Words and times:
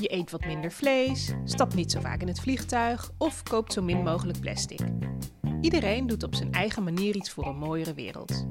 Je 0.00 0.12
eet 0.12 0.30
wat 0.30 0.44
minder 0.44 0.72
vlees, 0.72 1.32
stapt 1.44 1.74
niet 1.74 1.90
zo 1.90 2.00
vaak 2.00 2.20
in 2.20 2.28
het 2.28 2.40
vliegtuig 2.40 3.10
of 3.18 3.42
koopt 3.42 3.72
zo 3.72 3.82
min 3.82 4.02
mogelijk 4.02 4.40
plastic. 4.40 4.80
Iedereen 5.60 6.06
doet 6.06 6.22
op 6.22 6.34
zijn 6.34 6.52
eigen 6.52 6.82
manier 6.84 7.16
iets 7.16 7.30
voor 7.30 7.46
een 7.46 7.56
mooiere 7.56 7.94
wereld. 7.94 8.46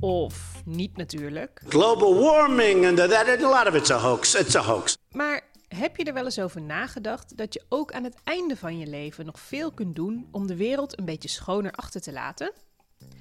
Of 0.00 0.62
niet 0.64 0.96
natuurlijk. 0.96 1.60
Global 1.68 2.14
warming 2.14 2.86
and 2.86 2.96
that, 2.96 3.12
a 3.12 3.48
lot 3.48 3.66
of 3.66 3.74
it's 3.74 3.90
a 3.90 3.98
hoax. 3.98 4.34
It's 4.34 4.54
a 4.54 4.62
hoax. 4.62 4.96
Maar 5.10 5.42
heb 5.68 5.96
je 5.96 6.04
er 6.04 6.14
wel 6.14 6.24
eens 6.24 6.38
over 6.38 6.62
nagedacht 6.62 7.36
dat 7.36 7.54
je 7.54 7.62
ook 7.68 7.92
aan 7.92 8.04
het 8.04 8.16
einde 8.24 8.56
van 8.56 8.78
je 8.78 8.86
leven 8.86 9.26
nog 9.26 9.40
veel 9.40 9.72
kunt 9.72 9.94
doen 9.94 10.28
om 10.30 10.46
de 10.46 10.56
wereld 10.56 10.98
een 10.98 11.04
beetje 11.04 11.28
schoner 11.28 11.72
achter 11.72 12.00
te 12.00 12.12
laten? 12.12 12.52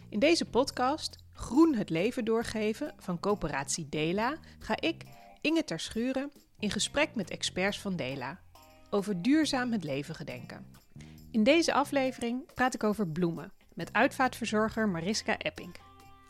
In 0.09 0.20
deze 0.20 0.46
podcast, 0.46 1.16
Groen 1.34 1.75
het 1.75 1.89
leven 1.89 2.25
doorgeven 2.25 2.93
van 2.98 3.20
coöperatie 3.20 3.89
Dela, 3.89 4.38
ga 4.59 4.75
ik, 4.80 5.04
Inge 5.41 5.64
Terschuren, 5.64 6.32
in 6.65 6.71
gesprek 6.71 7.15
met 7.15 7.29
experts 7.29 7.79
van 7.79 7.95
Dela 7.95 8.39
over 8.89 9.21
duurzaam 9.21 9.71
het 9.71 9.83
leven 9.83 10.15
gedenken. 10.15 10.65
In 11.31 11.43
deze 11.43 11.73
aflevering 11.73 12.53
praat 12.53 12.73
ik 12.73 12.83
over 12.83 13.07
bloemen 13.07 13.53
met 13.73 13.93
uitvaartverzorger 13.93 14.89
Mariska 14.89 15.38
Epping. 15.38 15.75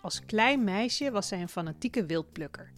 Als 0.02 0.26
klein 0.26 0.64
meisje 0.64 1.12
was 1.12 1.28
zij 1.28 1.42
een 1.42 1.50
fanatieke 1.50 2.06
wildplukker. 2.06 2.72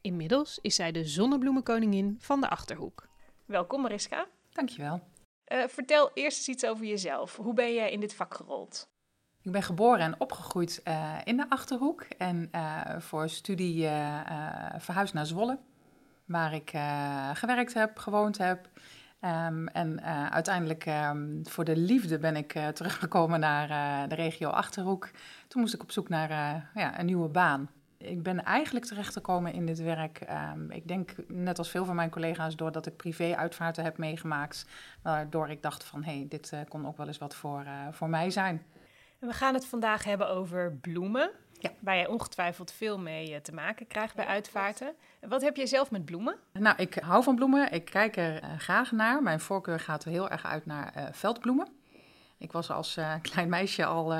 Inmiddels 0.00 0.58
is 0.62 0.74
zij 0.74 0.92
de 0.92 1.04
zonnebloemenkoningin 1.04 2.16
van 2.18 2.40
de 2.40 2.48
Achterhoek. 2.48 3.08
Welkom 3.46 3.80
Mariska. 3.80 4.26
Dankjewel. 4.50 5.00
Uh, 5.48 5.64
vertel 5.68 6.10
eerst 6.14 6.38
eens 6.38 6.48
iets 6.48 6.66
over 6.66 6.86
jezelf. 6.86 7.36
Hoe 7.36 7.54
ben 7.54 7.74
jij 7.74 7.90
in 7.90 8.00
dit 8.00 8.14
vak 8.14 8.34
gerold? 8.34 8.88
Ik 9.42 9.52
ben 9.52 9.62
geboren 9.62 10.00
en 10.00 10.20
opgegroeid 10.20 10.80
uh, 10.84 11.18
in 11.24 11.36
de 11.36 11.46
Achterhoek 11.48 12.02
en 12.02 12.48
uh, 12.52 12.98
voor 12.98 13.28
studie 13.28 13.82
verhuisd 14.78 15.14
naar 15.14 15.26
Zwolle 15.26 15.58
waar 16.24 16.54
ik 16.54 16.72
uh, 16.72 17.30
gewerkt 17.34 17.74
heb, 17.74 17.98
gewoond 17.98 18.38
heb. 18.38 18.68
Um, 19.20 19.68
en 19.68 20.00
uh, 20.00 20.26
uiteindelijk 20.26 20.86
um, 20.86 21.40
voor 21.42 21.64
de 21.64 21.76
liefde 21.76 22.18
ben 22.18 22.36
ik 22.36 22.54
uh, 22.54 22.68
teruggekomen 22.68 23.40
naar 23.40 24.08
de 24.08 24.14
regio 24.14 24.48
Achterhoek. 24.48 25.10
Toen 25.48 25.60
moest 25.60 25.74
ik 25.74 25.82
op 25.82 25.90
zoek 25.90 26.08
naar 26.08 26.30
ja, 26.74 26.98
een 26.98 27.06
nieuwe 27.06 27.28
baan. 27.28 27.70
Ik 27.98 28.22
ben 28.22 28.44
eigenlijk 28.44 28.84
terechtgekomen 28.84 29.52
in 29.52 29.66
dit 29.66 29.78
werk, 29.78 30.20
um, 30.54 30.70
ik 30.70 30.88
denk 30.88 31.14
net 31.28 31.58
als 31.58 31.70
veel 31.70 31.84
van 31.84 31.94
mijn 31.94 32.10
collega's, 32.10 32.56
doordat 32.56 32.86
ik 32.86 32.96
privé-uitvaarten 32.96 33.84
heb 33.84 33.98
meegemaakt. 33.98 34.66
Waardoor 35.02 35.50
ik 35.50 35.62
dacht 35.62 35.84
van, 35.84 36.04
hé, 36.04 36.16
hey, 36.16 36.26
dit 36.28 36.52
kon 36.68 36.86
ook 36.86 36.96
wel 36.96 37.06
eens 37.06 37.18
wat 37.18 37.34
voor, 37.34 37.64
voor 37.90 38.08
mij 38.08 38.30
zijn. 38.30 38.62
We 39.18 39.32
gaan 39.32 39.54
het 39.54 39.66
vandaag 39.66 40.04
hebben 40.04 40.28
over 40.28 40.72
bloemen. 40.72 41.30
Ja. 41.58 41.70
Waar 41.80 41.96
je 41.96 42.08
ongetwijfeld 42.08 42.72
veel 42.72 42.98
mee 42.98 43.34
eh, 43.34 43.40
te 43.40 43.52
maken 43.52 43.86
krijgt 43.86 44.14
bij 44.14 44.26
uitvaarten. 44.26 44.94
Wat 45.20 45.42
heb 45.42 45.56
jij 45.56 45.66
zelf 45.66 45.90
met 45.90 46.04
bloemen? 46.04 46.36
Nou, 46.52 46.76
ik 46.76 46.94
hou 46.94 47.22
van 47.22 47.34
bloemen. 47.34 47.72
Ik 47.72 47.84
kijk 47.84 48.16
er 48.16 48.42
uh, 48.42 48.58
graag 48.58 48.92
naar. 48.92 49.22
Mijn 49.22 49.40
voorkeur 49.40 49.80
gaat 49.80 50.04
heel 50.04 50.30
erg 50.30 50.46
uit 50.46 50.66
naar 50.66 50.92
uh, 50.96 51.04
veldbloemen. 51.12 51.68
Ik 52.38 52.52
was 52.52 52.70
als 52.70 52.96
uh, 52.96 53.14
klein 53.32 53.48
meisje 53.48 53.84
al 53.84 54.12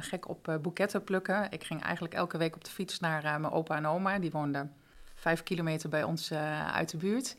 gek 0.00 0.28
op 0.28 0.58
boeketten 0.62 1.04
plukken. 1.04 1.50
Ik 1.50 1.64
ging 1.64 1.82
eigenlijk 1.82 2.14
elke 2.14 2.38
week 2.38 2.54
op 2.54 2.64
de 2.64 2.70
fiets 2.70 3.00
naar 3.00 3.22
mijn 3.40 3.52
opa 3.52 3.76
en 3.76 3.86
oma. 3.86 4.18
Die 4.18 4.30
woonden 4.30 4.74
vijf 5.14 5.42
kilometer 5.42 5.88
bij 5.88 6.02
ons 6.02 6.32
uit 6.72 6.90
de 6.90 6.96
buurt. 6.96 7.36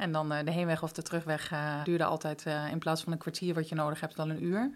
En 0.00 0.12
dan 0.12 0.28
de 0.28 0.50
heenweg 0.50 0.82
of 0.82 0.92
de 0.92 1.02
terugweg 1.02 1.52
duurde 1.84 2.04
altijd 2.04 2.44
in 2.70 2.78
plaats 2.78 3.02
van 3.02 3.12
een 3.12 3.18
kwartier 3.18 3.54
wat 3.54 3.68
je 3.68 3.74
nodig 3.74 4.00
hebt, 4.00 4.16
dan 4.16 4.30
een 4.30 4.44
uur 4.44 4.70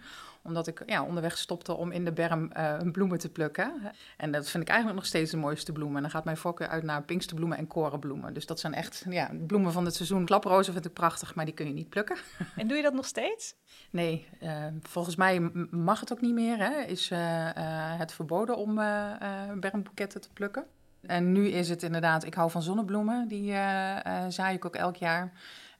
omdat 0.45 0.67
ik 0.67 0.83
ja, 0.87 1.03
onderweg 1.05 1.39
stopte 1.39 1.75
om 1.75 1.91
in 1.91 2.05
de 2.05 2.13
berm 2.13 2.51
uh, 2.57 2.77
bloemen 2.93 3.19
te 3.19 3.29
plukken. 3.29 3.93
En 4.17 4.33
dat 4.33 4.49
vind 4.49 4.63
ik 4.63 4.69
eigenlijk 4.69 4.99
nog 4.99 5.09
steeds 5.09 5.31
de 5.31 5.37
mooiste 5.37 5.73
bloemen. 5.73 5.97
En 5.97 6.03
dan 6.03 6.11
gaat 6.11 6.25
mijn 6.25 6.37
voorkeur 6.37 6.69
uit 6.69 6.83
naar 6.83 7.03
pinksterbloemen 7.03 7.59
en 7.59 7.67
korenbloemen. 7.67 8.35
Dus 8.35 8.47
dat 8.47 8.61
zijn 8.61 8.75
echt 8.75 9.05
ja, 9.09 9.31
bloemen 9.47 9.73
van 9.73 9.85
het 9.85 9.95
seizoen. 9.95 10.25
Klaprozen 10.25 10.73
vind 10.73 10.85
ik 10.85 10.93
prachtig, 10.93 11.35
maar 11.35 11.45
die 11.45 11.55
kun 11.55 11.67
je 11.67 11.73
niet 11.73 11.89
plukken. 11.89 12.17
En 12.57 12.69
doe 12.69 12.77
je 12.77 12.83
dat 12.83 12.95
nog 12.95 13.07
steeds? 13.07 13.55
Nee, 13.91 14.27
uh, 14.43 14.67
volgens 14.83 15.17
mij 15.17 15.41
mag 15.71 16.01
het 16.01 16.13
ook 16.13 16.21
niet 16.21 16.35
meer. 16.35 16.59
Hè? 16.59 16.81
Is 16.81 17.11
uh, 17.11 17.19
het 17.99 18.13
verboden 18.13 18.57
om 18.57 18.75
bermboeketten 19.61 20.21
te 20.21 20.29
plukken. 20.33 20.65
En 21.07 21.33
nu 21.33 21.49
is 21.49 21.69
het 21.69 21.83
inderdaad, 21.83 22.25
ik 22.25 22.35
hou 22.35 22.51
van 22.51 22.63
zonnebloemen. 22.63 23.29
Die 23.29 23.53
zaai 24.29 24.55
ik 24.55 24.65
ook 24.65 24.77
elk 24.77 24.97
jaar. 24.97 25.33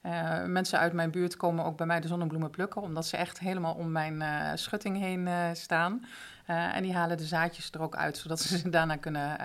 Uh, 0.05 0.43
mensen 0.43 0.79
uit 0.79 0.93
mijn 0.93 1.11
buurt 1.11 1.37
komen 1.37 1.65
ook 1.65 1.77
bij 1.77 1.85
mij 1.85 1.99
de 1.99 2.07
zonnebloemen 2.07 2.49
plukken, 2.49 2.81
omdat 2.81 3.05
ze 3.05 3.17
echt 3.17 3.39
helemaal 3.39 3.73
om 3.73 3.91
mijn 3.91 4.23
schutting 4.57 4.97
heen 4.99 5.29
staan. 5.53 6.05
En 6.45 6.83
die 6.83 6.93
halen 6.93 7.17
de 7.17 7.25
zaadjes 7.25 7.71
er 7.71 7.81
ook 7.81 7.95
uit, 7.95 8.17
zodat 8.17 8.39
ze 8.39 8.57
ze 8.57 8.69
daarna 8.77 8.95
kunnen 8.95 9.37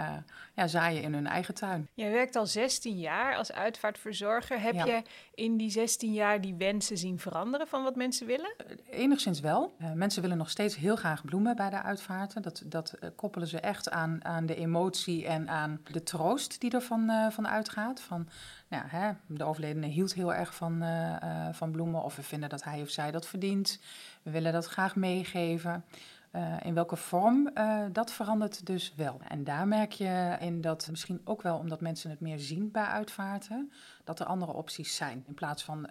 ja, 0.54 0.66
zaaien 0.66 1.02
in 1.02 1.14
hun 1.14 1.26
eigen 1.26 1.54
tuin. 1.54 1.88
Jij 1.94 2.10
werkt 2.10 2.36
al 2.36 2.46
16 2.46 2.98
jaar 2.98 3.36
als 3.36 3.52
uitvaartverzorger. 3.52 4.60
Heb 4.60 4.74
je 4.74 5.02
in 5.34 5.56
die 5.56 5.70
16 5.70 6.12
jaar 6.12 6.40
die 6.40 6.54
wensen 6.54 6.98
zien 6.98 7.18
veranderen 7.18 7.68
van 7.68 7.82
wat 7.82 7.96
mensen 7.96 8.26
willen? 8.26 8.54
enigszins 8.90 9.40
wel. 9.40 9.76
mensen 9.94 10.22
willen 10.22 10.36
nog 10.36 10.50
steeds 10.50 10.76
heel 10.76 10.96
graag 10.96 11.24
bloemen 11.24 11.56
bij 11.56 11.70
de 11.70 11.82
uitvaarten. 11.82 12.42
Dat, 12.42 12.62
dat 12.66 12.94
koppelen 13.16 13.48
ze 13.48 13.60
echt 13.60 13.90
aan, 13.90 14.24
aan 14.24 14.46
de 14.46 14.56
emotie 14.56 15.26
en 15.26 15.48
aan 15.48 15.80
de 15.84 16.02
troost 16.02 16.60
die 16.60 16.70
ervan 16.70 17.32
van 17.32 17.48
uitgaat. 17.48 18.00
Van, 18.00 18.28
nou, 18.68 18.84
hè, 18.86 19.10
de 19.26 19.44
overledene 19.44 19.86
hield 19.86 20.14
heel 20.14 20.34
erg 20.34 20.54
van, 20.54 20.82
uh, 20.82 21.48
van 21.52 21.70
bloemen 21.70 22.02
of 22.02 22.16
we 22.16 22.22
vinden 22.22 22.48
dat 22.48 22.64
hij 22.64 22.80
of 22.80 22.88
zij 22.88 23.10
dat 23.10 23.26
verdient. 23.26 23.80
We 24.22 24.30
willen 24.30 24.52
dat 24.52 24.66
graag 24.66 24.96
meegeven. 24.96 25.84
Uh, 26.32 26.56
in 26.62 26.74
welke 26.74 26.96
vorm, 26.96 27.50
dat 27.92 28.12
verandert 28.12 28.66
dus 28.66 28.94
wel. 28.94 29.20
En 29.28 29.44
daar 29.44 29.68
merk 29.68 29.92
je 29.92 30.36
in 30.40 30.60
dat 30.60 30.88
misschien 30.90 31.20
ook 31.24 31.42
wel 31.42 31.58
omdat 31.58 31.80
mensen 31.80 32.10
het 32.10 32.20
meer 32.20 32.38
zien 32.38 32.70
bij 32.70 32.84
uitvaarten, 32.84 33.72
dat 34.04 34.20
er 34.20 34.26
andere 34.26 34.52
opties 34.52 34.96
zijn. 34.96 35.24
In 35.26 35.34
plaats 35.34 35.64
van 35.64 35.88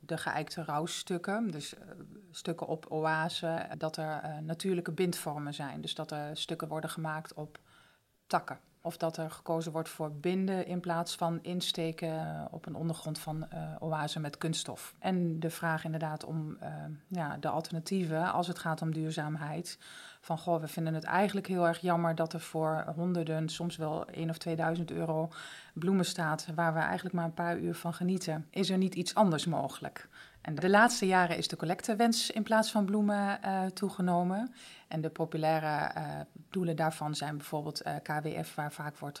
de 0.00 0.18
geëikte 0.18 0.64
rouwstukken, 0.64 1.50
dus 1.50 1.74
stukken 2.30 2.66
op 2.66 2.86
oase, 2.88 3.66
dat 3.78 3.96
er 3.96 4.42
natuurlijke 4.42 4.92
bindvormen 4.92 5.54
zijn. 5.54 5.80
Dus 5.80 5.94
dat 5.94 6.10
er 6.10 6.36
stukken 6.36 6.68
worden 6.68 6.90
gemaakt 6.90 7.34
op 7.34 7.58
takken. 8.26 8.58
Of 8.84 8.96
dat 8.96 9.16
er 9.16 9.30
gekozen 9.30 9.72
wordt 9.72 9.88
voor 9.88 10.12
binden 10.12 10.66
in 10.66 10.80
plaats 10.80 11.14
van 11.14 11.38
insteken 11.42 12.48
op 12.50 12.66
een 12.66 12.74
ondergrond 12.74 13.18
van 13.18 13.46
uh, 13.54 13.76
oase 13.78 14.20
met 14.20 14.38
kunststof. 14.38 14.94
En 14.98 15.40
de 15.40 15.50
vraag 15.50 15.84
inderdaad 15.84 16.24
om 16.24 16.56
uh, 16.62 16.68
ja, 17.06 17.36
de 17.36 17.48
alternatieven 17.48 18.32
als 18.32 18.46
het 18.46 18.58
gaat 18.58 18.82
om 18.82 18.92
duurzaamheid. 18.92 19.78
Van 20.20 20.38
goh, 20.38 20.60
we 20.60 20.68
vinden 20.68 20.94
het 20.94 21.04
eigenlijk 21.04 21.46
heel 21.46 21.66
erg 21.66 21.80
jammer 21.80 22.14
dat 22.14 22.32
er 22.32 22.40
voor 22.40 22.84
honderden, 22.96 23.48
soms 23.48 23.76
wel 23.76 24.06
1 24.06 24.30
of 24.30 24.38
2000 24.38 24.90
euro 24.90 25.28
bloemen 25.74 26.04
staat 26.04 26.46
waar 26.54 26.74
we 26.74 26.80
eigenlijk 26.80 27.14
maar 27.14 27.24
een 27.24 27.34
paar 27.34 27.58
uur 27.58 27.74
van 27.74 27.94
genieten. 27.94 28.46
Is 28.50 28.70
er 28.70 28.78
niet 28.78 28.94
iets 28.94 29.14
anders 29.14 29.46
mogelijk? 29.46 30.08
En 30.42 30.54
de 30.54 30.70
laatste 30.70 31.06
jaren 31.06 31.36
is 31.36 31.48
de 31.48 31.56
collectewens 31.56 32.30
in 32.30 32.42
plaats 32.42 32.70
van 32.70 32.84
bloemen 32.84 33.40
uh, 33.44 33.64
toegenomen. 33.66 34.54
En 34.88 35.00
de 35.00 35.10
populaire 35.10 35.90
uh, 35.96 36.20
doelen 36.50 36.76
daarvan 36.76 37.14
zijn 37.14 37.36
bijvoorbeeld 37.36 37.86
uh, 37.86 37.94
KWF, 38.02 38.54
waar 38.54 38.72
vaak 38.72 38.98
wordt 38.98 39.20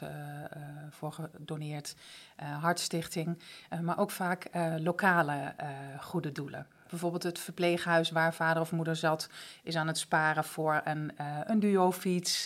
voor 0.90 1.12
gedoneerd, 1.12 1.96
Hartstichting, 2.36 3.38
maar 3.80 3.98
ook 3.98 4.10
vaak 4.10 4.48
lokale 4.78 5.54
goede 6.00 6.32
doelen. 6.32 6.66
Bijvoorbeeld 6.88 7.22
het 7.22 7.38
verpleeghuis 7.38 8.10
waar 8.10 8.34
vader 8.34 8.62
of 8.62 8.72
moeder 8.72 8.96
zat, 8.96 9.28
is 9.62 9.76
aan 9.76 9.86
het 9.86 9.98
sparen 9.98 10.44
voor 10.44 10.80
een, 10.84 11.12
een 11.44 11.60
duofiets. 11.60 12.44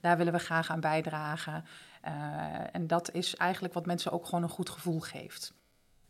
daar 0.00 0.16
willen 0.16 0.32
we 0.32 0.38
graag 0.38 0.70
aan 0.70 0.80
bijdragen. 0.80 1.64
en 2.72 2.86
dat 2.86 3.12
is 3.12 3.36
eigenlijk 3.36 3.74
wat 3.74 3.86
mensen 3.86 4.12
ook 4.12 4.24
gewoon 4.24 4.42
een 4.42 4.48
goed 4.48 4.70
gevoel 4.70 5.00
geeft 5.00 5.52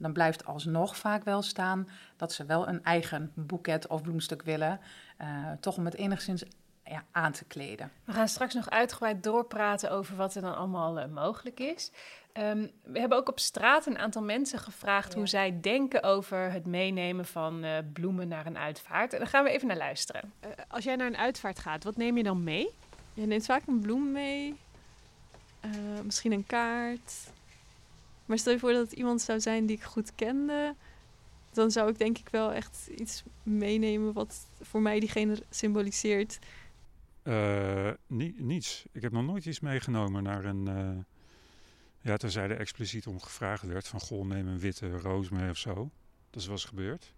dan 0.03 0.13
blijft 0.13 0.47
alsnog 0.47 0.97
vaak 0.97 1.25
wel 1.25 1.43
staan 1.43 1.89
dat 2.17 2.33
ze 2.33 2.45
wel 2.45 2.69
een 2.69 2.85
eigen 2.85 3.33
boeket 3.35 3.87
of 3.87 4.03
bloemstuk 4.03 4.43
willen. 4.43 4.81
Uh, 5.21 5.27
toch 5.61 5.77
om 5.77 5.85
het 5.85 5.95
enigszins 5.95 6.45
ja, 6.85 7.05
aan 7.11 7.33
te 7.33 7.45
kleden. 7.45 7.91
We 8.05 8.13
gaan 8.13 8.29
straks 8.29 8.55
nog 8.55 8.71
uitgebreid 8.71 9.23
doorpraten 9.23 9.91
over 9.91 10.17
wat 10.17 10.35
er 10.35 10.43
dan 10.43 10.57
allemaal 10.57 10.99
uh, 10.99 11.07
mogelijk 11.07 11.61
is. 11.61 11.91
Um, 12.39 12.71
we 12.83 13.01
hebben 13.01 13.19
ook 13.19 13.29
op 13.29 13.39
straat 13.39 13.87
een 13.87 13.99
aantal 13.99 14.23
mensen 14.23 14.59
gevraagd 14.59 15.13
ja. 15.13 15.19
hoe 15.19 15.27
zij 15.27 15.61
denken 15.61 16.03
over 16.03 16.53
het 16.53 16.67
meenemen 16.67 17.27
van 17.27 17.65
uh, 17.65 17.79
bloemen 17.93 18.29
naar 18.29 18.47
een 18.47 18.59
uitvaart. 18.59 19.13
En 19.13 19.19
daar 19.19 19.29
gaan 19.29 19.45
we 19.45 19.51
even 19.51 19.69
naar 19.69 19.77
luisteren. 19.77 20.33
als 20.69 20.85
jij 20.85 20.97
naar 20.97 21.07
een 21.07 21.17
uitvaart 21.17 21.59
gaat, 21.59 21.85
wat 21.85 21.97
neem 21.97 22.17
je 22.17 22.23
dan 22.23 22.45
mee? 22.45 22.69
Je 23.15 23.27
neemt 23.27 23.45
vaak 23.45 23.63
een 23.67 23.81
bloem 23.81 24.13
mee, 24.13 24.57
misschien 26.03 26.33
een 26.33 26.47
kaart, 26.47 27.33
maar 28.27 28.39
stel 28.39 28.53
je 28.53 28.59
voor 28.59 28.73
dat 28.73 28.91
het 28.91 28.99
iemand 28.99 29.21
zou 29.21 29.41
zijn 29.41 29.67
die 29.67 29.77
ik 29.77 29.83
goed 29.83 30.15
kende, 30.15 30.75
dan 31.53 31.71
zou 31.71 31.91
ik 31.91 31.99
denk 31.99 32.19
ik 32.19 32.29
wel 32.29 32.53
echt 32.53 32.89
iets 32.97 33.23
meenemen 33.43 34.13
wat 34.13 34.49
voor 34.61 34.83
mij 34.83 35.01
diegene 35.01 35.43
symboliseert. 35.51 36.39
Uh, 37.25 37.91
niets. 38.37 38.85
Ik 38.93 39.03
heb 39.03 39.13
nog 39.13 39.25
nooit 39.25 39.47
iets 39.47 39.61
meegenomen 39.61 40.23
naar 40.23 40.45
een. 40.45 40.69
Uh, 40.69 41.05
ja, 42.01 42.17
tenzij 42.17 42.49
er 42.49 42.59
expliciet 42.59 43.07
om 43.07 43.21
gevraagd 43.21 43.63
werd: 43.63 43.89
van 43.89 44.01
goh, 44.01 44.27
neem 44.27 44.47
een 44.47 44.59
witte 44.59 44.99
roos 44.99 45.29
mee 45.29 45.51
of 45.51 45.57
zo. 45.57 45.91
Dat 46.31 46.41
is 46.41 46.47
wel 46.47 46.57
eens 46.57 46.65
gebeurd. 46.65 47.15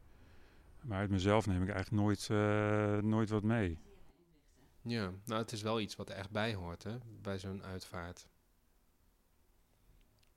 Maar 0.81 0.99
uit 0.99 1.11
mezelf 1.11 1.47
neem 1.47 1.63
ik 1.63 1.69
eigenlijk 1.69 2.03
nooit, 2.03 2.29
uh, 2.31 2.99
nooit 2.99 3.29
wat 3.29 3.43
mee. 3.43 3.79
Ja, 4.83 5.13
nou, 5.25 5.41
het 5.41 5.53
is 5.53 5.63
wel 5.63 5.81
iets 5.81 5.97
wat 5.97 6.09
er 6.09 6.17
echt 6.17 6.31
bij 6.31 6.55
hoort, 6.55 6.83
hè, 6.83 6.99
bij 7.23 7.39
zo'n 7.39 7.63
uitvaart. 7.65 8.27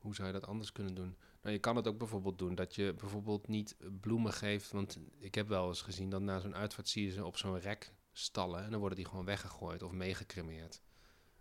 Hoe 0.08 0.16
zou 0.16 0.28
je 0.28 0.34
dat 0.34 0.48
anders 0.48 0.72
kunnen 0.72 0.96
doen? 0.96 1.18
Nou, 1.42 1.54
je 1.54 1.60
kan 1.60 1.76
het 1.76 1.88
ook 1.88 1.98
bijvoorbeeld 1.98 2.38
doen 2.38 2.56
dat 2.56 2.76
je 2.76 2.94
bijvoorbeeld 2.94 3.48
niet 3.48 3.76
bloemen 4.02 4.34
geeft. 4.34 4.72
Want 4.72 4.98
ik 5.18 5.36
heb 5.36 5.48
wel 5.48 5.68
eens 5.68 5.82
gezien 5.82 6.10
dat 6.10 6.22
na 6.22 6.40
zo'n 6.40 6.56
uitvaart 6.56 6.90
zie 6.90 7.06
je 7.06 7.12
ze 7.12 7.26
op 7.26 7.38
zo'n 7.38 7.60
rek 7.60 7.94
stallen. 8.12 8.64
En 8.64 8.72
dan 8.72 8.80
worden 8.80 8.98
die 8.98 9.08
gewoon 9.08 9.26
weggegooid 9.26 9.84
of 9.84 9.92
meegecremeerd. 9.92 10.82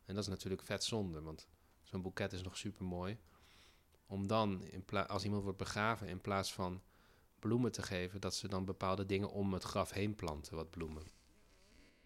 En 0.04 0.14
dat 0.14 0.22
is 0.24 0.30
natuurlijk 0.30 0.62
vet 0.62 0.84
zonde, 0.84 1.20
want 1.20 1.48
zo'n 1.82 2.02
boeket 2.02 2.32
is 2.32 2.42
nog 2.42 2.56
super 2.56 2.84
mooi. 2.84 3.18
Om 4.06 4.26
dan, 4.26 4.62
in 4.64 4.84
als 5.06 5.24
iemand 5.24 5.42
wordt 5.42 5.58
begraven, 5.58 6.08
in 6.08 6.20
plaats 6.20 6.52
van 6.52 6.82
bloemen 7.38 7.72
te 7.72 7.82
geven, 7.82 8.20
dat 8.20 8.34
ze 8.34 8.48
dan 8.48 8.64
bepaalde 8.64 9.06
dingen 9.06 9.30
om 9.30 9.52
het 9.52 9.62
graf 9.62 9.90
heen 9.90 10.14
planten, 10.14 10.56
wat 10.56 10.70
bloemen. 10.70 11.02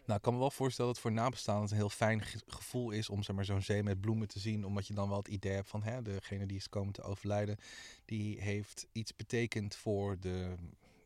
Nou, 0.04 0.18
ik 0.18 0.22
kan 0.22 0.32
me 0.32 0.38
wel 0.38 0.50
voorstellen 0.50 0.92
dat 0.92 1.00
voor 1.00 1.12
nabestaanden 1.12 1.70
een 1.70 1.76
heel 1.76 1.88
fijn 1.88 2.22
gevoel 2.46 2.90
is 2.90 3.08
om 3.08 3.22
zeg 3.22 3.36
maar, 3.36 3.44
zo'n 3.44 3.62
zee 3.62 3.82
met 3.82 4.00
bloemen 4.00 4.28
te 4.28 4.38
zien. 4.38 4.64
Omdat 4.64 4.86
je 4.86 4.94
dan 4.94 5.08
wel 5.08 5.18
het 5.18 5.28
idee 5.28 5.52
hebt 5.52 5.68
van 5.68 5.82
hè, 5.82 6.02
degene 6.02 6.46
die 6.46 6.56
is 6.56 6.68
komen 6.68 6.92
te 6.92 7.02
overlijden, 7.02 7.56
die 8.04 8.40
heeft 8.40 8.86
iets 8.92 9.16
betekend 9.16 9.76
voor 9.76 10.20
de 10.20 10.54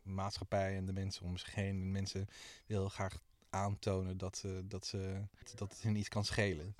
maatschappij 0.03 0.75
en 0.75 0.85
de 0.85 0.93
mensen 0.93 1.25
om 1.25 1.37
zich 1.37 1.55
heen. 1.55 1.81
En 1.81 1.91
mensen 1.91 2.27
willen 2.65 2.89
graag 2.89 3.19
aantonen 3.49 4.17
dat, 4.17 4.43
dat, 4.63 4.85
ze, 4.85 5.21
dat 5.55 5.69
het 5.69 5.81
hen 5.81 5.95
iets 5.95 6.09
kan 6.09 6.25
schelen. 6.25 6.75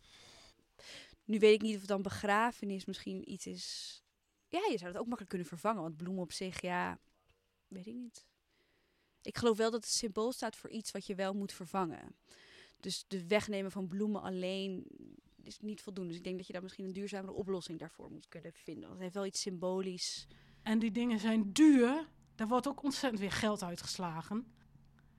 Nu 1.23 1.39
weet 1.39 1.53
ik 1.53 1.61
niet 1.61 1.77
of 1.77 1.85
dan 1.85 2.01
begrafenis 2.01 2.85
misschien 2.85 3.31
iets 3.31 3.47
is. 3.47 4.03
Ja, 4.47 4.59
je 4.71 4.77
zou 4.77 4.91
het 4.91 4.99
ook 4.99 5.05
makkelijk 5.05 5.29
kunnen 5.29 5.47
vervangen. 5.47 5.81
Want 5.81 5.97
bloemen 5.97 6.23
op 6.23 6.31
zich, 6.31 6.61
ja, 6.61 6.99
weet 7.67 7.87
ik 7.87 7.95
niet. 7.95 8.25
Ik 9.25 9.37
geloof 9.37 9.57
wel 9.57 9.71
dat 9.71 9.83
het 9.83 9.91
symbool 9.91 10.31
staat 10.31 10.55
voor 10.55 10.69
iets 10.69 10.91
wat 10.91 11.05
je 11.05 11.15
wel 11.15 11.33
moet 11.33 11.51
vervangen. 11.51 12.15
Dus 12.79 13.05
de 13.07 13.27
wegnemen 13.27 13.71
van 13.71 13.87
bloemen 13.87 14.21
alleen 14.21 14.87
is 15.43 15.59
niet 15.59 15.81
voldoende. 15.81 16.09
Dus 16.09 16.17
ik 16.17 16.23
denk 16.23 16.37
dat 16.37 16.47
je 16.47 16.53
daar 16.53 16.61
misschien 16.61 16.85
een 16.85 16.93
duurzamere 16.93 17.33
oplossing 17.33 17.79
daarvoor 17.79 18.11
moet 18.11 18.27
kunnen 18.27 18.53
vinden. 18.53 18.81
Want 18.81 18.93
het 18.93 19.01
heeft 19.01 19.13
wel 19.13 19.25
iets 19.25 19.41
symbolisch. 19.41 20.27
En 20.63 20.79
die 20.79 20.91
dingen 20.91 21.19
zijn 21.19 21.53
duur. 21.53 22.07
Daar 22.35 22.47
wordt 22.47 22.67
ook 22.67 22.83
ontzettend 22.83 23.21
weer 23.21 23.31
geld 23.31 23.63
uitgeslagen. 23.63 24.53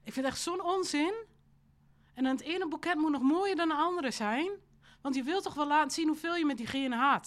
Ik 0.03 0.13
vind 0.13 0.27
echt 0.27 0.41
zo'n 0.41 0.63
onzin. 0.63 1.25
En 2.15 2.25
het 2.25 2.41
ene 2.41 2.69
boeket 2.69 2.95
moet 2.95 3.11
nog 3.11 3.23
mooier 3.23 3.57
dan 3.57 3.69
de 3.69 3.75
andere 3.75 4.11
zijn. 4.11 4.51
Want 5.01 5.15
je 5.15 5.23
wilt 5.23 5.43
toch 5.43 5.55
wel 5.55 5.67
laten 5.67 5.91
zien 5.91 6.09
hoeveel 6.09 6.37
je 6.37 6.45
met 6.45 6.57
diegene. 6.57 6.97
Nou, 6.97 7.21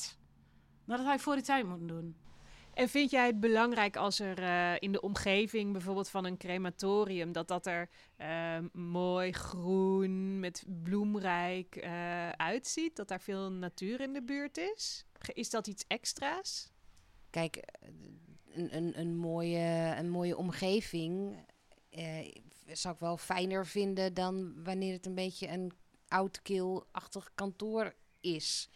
dat 0.86 1.12
je 1.12 1.20
voor 1.20 1.36
die 1.36 1.44
tijd 1.44 1.66
moeten 1.66 1.88
doen. 1.88 2.18
En 2.80 2.90
vind 2.90 3.12
jij 3.12 3.26
het 3.26 3.40
belangrijk 3.40 3.96
als 3.96 4.20
er 4.20 4.40
uh, 4.40 4.74
in 4.80 4.92
de 4.92 5.02
omgeving 5.02 5.72
bijvoorbeeld 5.72 6.10
van 6.10 6.26
een 6.26 6.38
crematorium, 6.38 7.32
dat 7.32 7.48
dat 7.48 7.66
er 7.66 7.90
uh, 8.18 8.58
mooi 8.74 9.32
groen 9.32 10.40
met 10.40 10.64
bloemrijk 10.84 11.84
uh, 11.84 12.30
uitziet? 12.30 12.96
Dat 12.96 13.08
daar 13.08 13.22
veel 13.22 13.52
natuur 13.52 14.02
in 14.02 14.14
de 14.14 14.24
buurt 14.24 14.58
is? 14.58 15.06
Is 15.34 15.50
dat 15.50 15.68
iets 15.68 15.84
extra's? 15.88 16.72
Kijk, 17.30 17.64
een, 18.50 18.76
een, 18.76 19.00
een, 19.00 19.18
mooie, 19.18 19.96
een 19.98 20.10
mooie 20.10 20.38
omgeving 20.38 21.38
zou 22.66 22.94
ik 22.94 23.00
wel 23.00 23.18
fijner 23.18 23.66
vinden 23.66 24.14
dan 24.14 24.64
wanneer 24.64 24.94
het 24.94 25.06
een 25.06 25.16
beetje 25.16 25.48
een 25.48 25.72
oud 26.08 26.42
kantoor 27.36 27.96
is. 28.20 28.70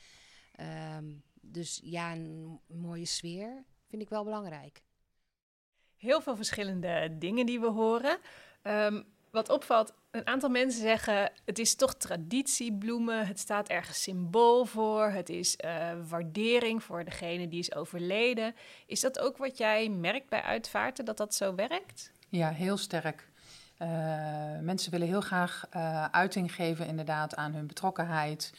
Um, 0.96 1.24
dus 1.42 1.80
ja, 1.84 2.14
een 2.14 2.60
mooie 2.68 3.06
sfeer 3.06 3.64
vind 3.94 4.06
ik 4.06 4.12
wel 4.12 4.24
belangrijk. 4.24 4.82
Heel 5.98 6.22
veel 6.22 6.36
verschillende 6.36 7.18
dingen 7.18 7.46
die 7.46 7.60
we 7.60 7.68
horen. 7.68 8.18
Um, 8.64 9.06
wat 9.32 9.50
opvalt, 9.50 9.94
een 10.12 10.28
aantal 10.28 10.50
mensen 10.50 10.82
zeggen: 10.82 11.32
het 11.46 11.60
is 11.60 11.76
toch 11.76 11.96
traditiebloemen. 11.96 13.28
Het 13.28 13.40
staat 13.40 13.68
ergens 13.68 14.04
symbool 14.04 14.66
voor. 14.66 15.10
Het 15.10 15.30
is 15.30 15.58
uh, 15.66 15.92
waardering 16.10 16.84
voor 16.84 17.04
degene 17.04 17.48
die 17.48 17.60
is 17.60 17.76
overleden. 17.76 18.56
Is 18.86 19.00
dat 19.00 19.20
ook 19.20 19.38
wat 19.38 19.58
jij 19.58 19.90
merkt 19.90 20.30
bij 20.30 20.42
uitvaarten, 20.42 21.06
dat 21.06 21.18
dat 21.18 21.36
zo 21.36 21.56
werkt? 21.56 22.12
Ja, 22.30 22.50
heel 22.50 22.78
sterk. 22.78 23.30
Uh, 23.80 23.88
mensen 24.60 24.92
willen 24.92 25.08
heel 25.08 25.22
graag 25.22 25.66
uh, 25.76 26.06
uiting 26.06 26.54
geven 26.54 26.88
inderdaad 26.88 27.36
aan 27.36 27.54
hun 27.54 27.68
betrokkenheid. 27.68 28.54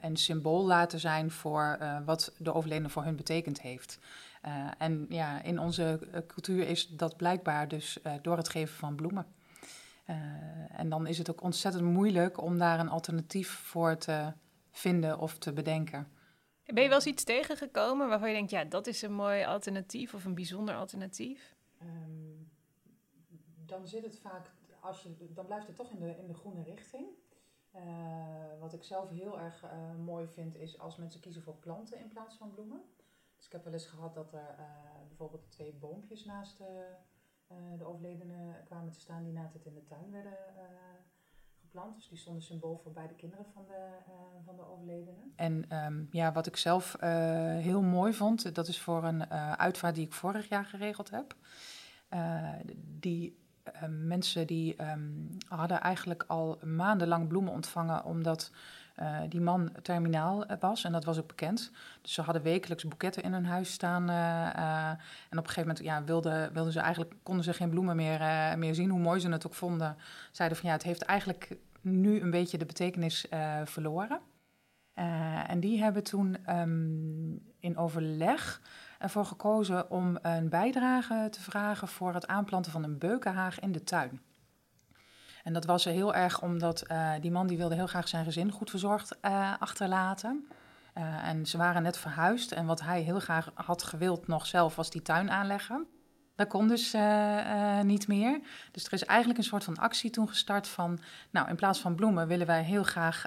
en 0.00 0.16
symbool 0.16 0.64
laten 0.64 1.00
zijn 1.00 1.30
voor 1.30 1.78
wat 2.04 2.32
de 2.38 2.54
overledene 2.54 2.88
voor 2.88 3.04
hun 3.04 3.16
betekend 3.16 3.60
heeft. 3.60 3.98
Uh, 4.46 4.70
en 4.78 5.06
ja, 5.08 5.42
in 5.42 5.58
onze 5.58 6.00
uh, 6.14 6.20
cultuur 6.26 6.68
is 6.68 6.88
dat 6.88 7.16
blijkbaar 7.16 7.68
dus 7.68 7.98
uh, 8.06 8.12
door 8.22 8.36
het 8.36 8.48
geven 8.48 8.74
van 8.74 8.94
bloemen. 8.94 9.26
en 10.68 10.88
dan 10.88 11.06
is 11.06 11.18
het 11.18 11.30
ook 11.30 11.42
ontzettend 11.42 11.84
moeilijk 11.84 12.42
om 12.42 12.58
daar 12.58 12.80
een 12.80 12.88
alternatief 12.88 13.50
voor 13.50 13.96
te 13.96 14.32
vinden 14.70 15.18
of 15.18 15.38
te 15.38 15.52
bedenken. 15.52 16.08
Ben 16.64 16.82
je 16.82 16.88
wel 16.88 16.98
eens 16.98 17.06
iets 17.06 17.24
tegengekomen 17.24 18.08
waarvan 18.08 18.28
je 18.28 18.34
denkt, 18.34 18.50
ja, 18.50 18.64
dat 18.64 18.86
is 18.86 19.02
een 19.02 19.12
mooi 19.12 19.44
alternatief 19.44 20.14
of 20.14 20.24
een 20.24 20.34
bijzonder 20.34 20.74
alternatief? 20.74 21.54
Um, 21.82 22.50
dan 23.66 23.86
zit 23.86 24.04
het 24.04 24.18
vaak, 24.18 24.50
als 24.80 25.02
je, 25.02 25.32
dan 25.34 25.46
blijft 25.46 25.66
het 25.66 25.76
toch 25.76 25.90
in 25.90 26.00
de, 26.00 26.16
in 26.18 26.26
de 26.26 26.34
groene 26.34 26.62
richting. 26.62 27.06
wat 28.60 28.72
ik 28.72 28.84
zelf 28.84 29.08
heel 29.08 29.40
erg 29.40 29.64
mooi 30.04 30.26
vind, 30.26 30.56
is 30.56 30.78
als 30.78 30.96
mensen 30.96 31.20
kiezen 31.20 31.42
voor 31.42 31.56
planten 31.56 31.98
in 31.98 32.08
plaats 32.08 32.36
van 32.36 32.50
bloemen. 32.50 32.80
Dus 33.44 33.52
ik 33.52 33.58
heb 33.62 33.72
wel 33.72 33.80
eens 33.80 33.92
gehad 33.92 34.14
dat 34.14 34.32
er 34.32 34.54
uh, 34.58 34.64
bijvoorbeeld 35.08 35.50
twee 35.50 35.72
boompjes 35.72 36.24
naast 36.24 36.60
uh, 36.60 36.66
de 37.78 37.84
overledene 37.84 38.62
kwamen 38.64 38.92
te 38.92 39.00
staan 39.00 39.22
die 39.22 39.32
na 39.32 39.50
het 39.52 39.64
in 39.64 39.74
de 39.74 39.84
tuin 39.84 40.10
werden 40.10 40.38
geplant. 41.60 41.94
Dus 41.94 42.08
die 42.08 42.18
stonden 42.18 42.42
symbool 42.42 42.80
voor 42.82 42.92
beide 42.92 43.14
kinderen 43.14 43.46
van 43.54 43.64
de, 43.66 43.88
van 44.44 44.56
de 44.56 44.68
overledene. 44.68 45.18
En 45.36 45.84
um, 45.84 46.08
ja, 46.10 46.32
wat 46.32 46.46
ik 46.46 46.56
zelf 46.56 46.96
heel 47.60 47.82
mooi 47.82 48.12
vond, 48.12 48.54
dat 48.54 48.68
is 48.68 48.80
voor 48.80 49.04
een 49.04 49.30
uitvaart 49.56 49.94
die 49.94 50.06
ik 50.06 50.12
vorig 50.12 50.48
jaar 50.48 50.64
geregeld 50.64 51.10
heb. 51.10 51.36
die 52.84 53.38
mensen 53.88 54.46
die 54.46 54.82
um, 54.90 55.28
hadden 55.48 55.80
eigenlijk 55.80 56.24
al 56.26 56.58
maandenlang 56.62 57.28
bloemen 57.28 57.52
ontvangen 57.52 58.04
omdat 58.04 58.50
uh, 59.00 59.18
die 59.28 59.40
man 59.40 59.72
terminaal 59.82 60.46
eh, 60.46 60.56
was 60.60 60.84
en 60.84 60.92
dat 60.92 61.04
was 61.04 61.18
ook 61.18 61.26
bekend. 61.26 61.70
Dus 62.02 62.12
ze 62.12 62.22
hadden 62.22 62.42
wekelijks 62.42 62.84
boeketten 62.84 63.22
in 63.22 63.32
hun 63.32 63.46
huis 63.46 63.72
staan. 63.72 64.10
Uh, 64.10 64.88
en 64.88 64.98
op 65.30 65.36
een 65.38 65.46
gegeven 65.46 65.60
moment 65.60 65.84
ja, 65.84 66.04
wilden, 66.04 66.52
wilden 66.52 66.72
ze 66.72 66.80
eigenlijk, 66.80 67.14
konden 67.22 67.44
ze 67.44 67.52
geen 67.52 67.70
bloemen 67.70 67.96
meer, 67.96 68.20
meer 68.58 68.74
zien, 68.74 68.90
hoe 68.90 69.00
mooi 69.00 69.20
ze 69.20 69.30
het 69.30 69.46
ook 69.46 69.54
vonden. 69.54 69.96
Zeiden 70.32 70.58
van 70.58 70.68
ja, 70.68 70.74
het 70.74 70.84
heeft 70.84 71.02
eigenlijk 71.02 71.56
nu 71.80 72.20
een 72.20 72.30
beetje 72.30 72.58
de 72.58 72.64
betekenis 72.64 73.26
verloren. 73.64 74.20
en 75.46 75.60
die 75.60 75.82
hebben 75.82 76.02
toen 76.02 76.36
um, 76.58 77.54
in 77.58 77.76
overleg 77.76 78.60
ervoor 78.98 79.24
gekozen 79.24 79.90
om 79.90 80.18
een 80.22 80.48
bijdrage 80.48 81.28
te 81.30 81.40
vragen 81.40 81.88
voor 81.88 82.14
het 82.14 82.26
aanplanten 82.26 82.72
van 82.72 82.84
een 82.84 82.98
beukenhaag 82.98 83.60
in 83.60 83.72
de 83.72 83.84
tuin. 83.84 84.20
En 85.44 85.52
dat 85.52 85.64
was 85.64 85.86
er 85.86 85.92
heel 85.92 86.14
erg 86.14 86.42
omdat 86.42 86.84
uh, 86.90 87.12
die 87.20 87.30
man 87.30 87.46
die 87.46 87.56
wilde 87.56 87.74
heel 87.74 87.86
graag 87.86 88.08
zijn 88.08 88.24
gezin 88.24 88.50
goed 88.50 88.70
verzorgd 88.70 89.16
uh, 89.22 89.52
achterlaten. 89.58 90.46
Uh, 90.98 91.28
en 91.28 91.46
ze 91.46 91.56
waren 91.56 91.82
net 91.82 91.98
verhuisd 91.98 92.52
en 92.52 92.66
wat 92.66 92.80
hij 92.80 93.00
heel 93.00 93.20
graag 93.20 93.50
had 93.54 93.82
gewild 93.82 94.26
nog 94.26 94.46
zelf 94.46 94.76
was 94.76 94.90
die 94.90 95.02
tuin 95.02 95.30
aanleggen. 95.30 95.86
Dat 96.36 96.48
kon 96.48 96.68
dus 96.68 96.96
niet 97.82 98.08
meer. 98.08 98.40
Dus 98.72 98.86
er 98.86 98.92
is 98.92 99.04
eigenlijk 99.04 99.38
een 99.38 99.44
soort 99.44 99.64
van 99.64 99.76
actie 99.76 100.10
toen 100.10 100.28
gestart 100.28 100.68
van... 100.68 100.98
nou, 101.30 101.48
in 101.48 101.56
plaats 101.56 101.80
van 101.80 101.94
bloemen 101.94 102.26
willen 102.26 102.46
wij 102.46 102.62
heel 102.62 102.82
graag 102.82 103.24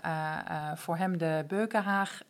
voor 0.75 0.97
hem 0.97 1.17
de 1.17 1.45
beukenhaag 1.47 2.21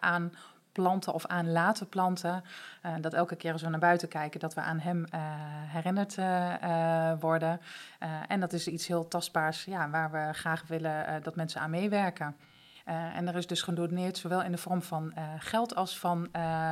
aan 0.00 0.32
planten 0.74 1.12
of 1.14 1.26
aan 1.26 1.52
laten 1.52 1.88
planten. 1.88 2.44
Uh, 2.86 2.92
dat 3.00 3.12
elke 3.12 3.36
keer 3.36 3.52
als 3.52 3.62
we 3.62 3.68
naar 3.68 3.78
buiten 3.78 4.08
kijken, 4.08 4.40
dat 4.40 4.54
we 4.54 4.60
aan 4.60 4.78
hem 4.78 4.98
uh, 4.98 5.20
herinnerd 5.76 6.16
uh, 6.16 7.12
worden. 7.20 7.60
en 8.28 8.40
dat 8.40 8.52
is 8.52 8.68
iets 8.68 8.86
heel 8.86 9.08
tastbaars 9.08 9.64
ja, 9.64 9.90
waar 9.90 10.10
we 10.10 10.28
graag 10.32 10.64
willen 10.66 11.22
dat 11.22 11.36
mensen 11.36 11.60
aan 11.60 11.70
meewerken. 11.70 12.36
en 12.84 13.28
er 13.28 13.36
is 13.36 13.46
dus 13.46 13.62
gedoneerd, 13.62 14.18
zowel 14.18 14.42
in 14.42 14.52
de 14.52 14.58
vorm 14.58 14.82
van 14.82 15.12
geld 15.38 15.74
als 15.74 15.98
van 15.98 16.28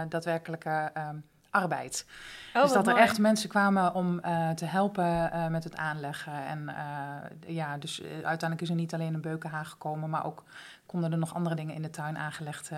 daadwerkelijke 0.08 0.90
ehm, 0.94 1.16
arbeid. 1.52 2.06
Oh, 2.54 2.62
dus 2.62 2.72
dat 2.72 2.86
er 2.86 2.96
echt 2.96 3.18
mensen 3.18 3.48
kwamen 3.48 3.94
om 3.94 4.20
uh, 4.24 4.50
te 4.50 4.64
helpen 4.64 5.30
uh, 5.34 5.46
met 5.46 5.64
het 5.64 5.76
aanleggen. 5.76 6.46
En 6.46 6.62
uh, 6.68 7.54
ja, 7.54 7.78
dus 7.78 8.02
uiteindelijk 8.02 8.60
is 8.60 8.68
er 8.68 8.74
niet 8.74 8.94
alleen 8.94 9.14
een 9.14 9.20
beukenhaag 9.20 9.68
gekomen, 9.70 10.10
maar 10.10 10.26
ook 10.26 10.44
konden 10.86 11.12
er 11.12 11.18
nog 11.18 11.34
andere 11.34 11.54
dingen 11.54 11.74
in 11.74 11.82
de 11.82 11.90
tuin 11.90 12.18
aangelegd 12.18 12.70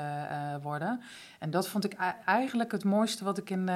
worden. 0.62 1.02
En 1.38 1.50
dat 1.50 1.68
vond 1.68 1.84
ik 1.84 1.96
eigenlijk 2.24 2.72
het 2.72 2.84
mooiste 2.84 3.24
wat 3.24 3.38
ik 3.38 3.50
in 3.50 3.68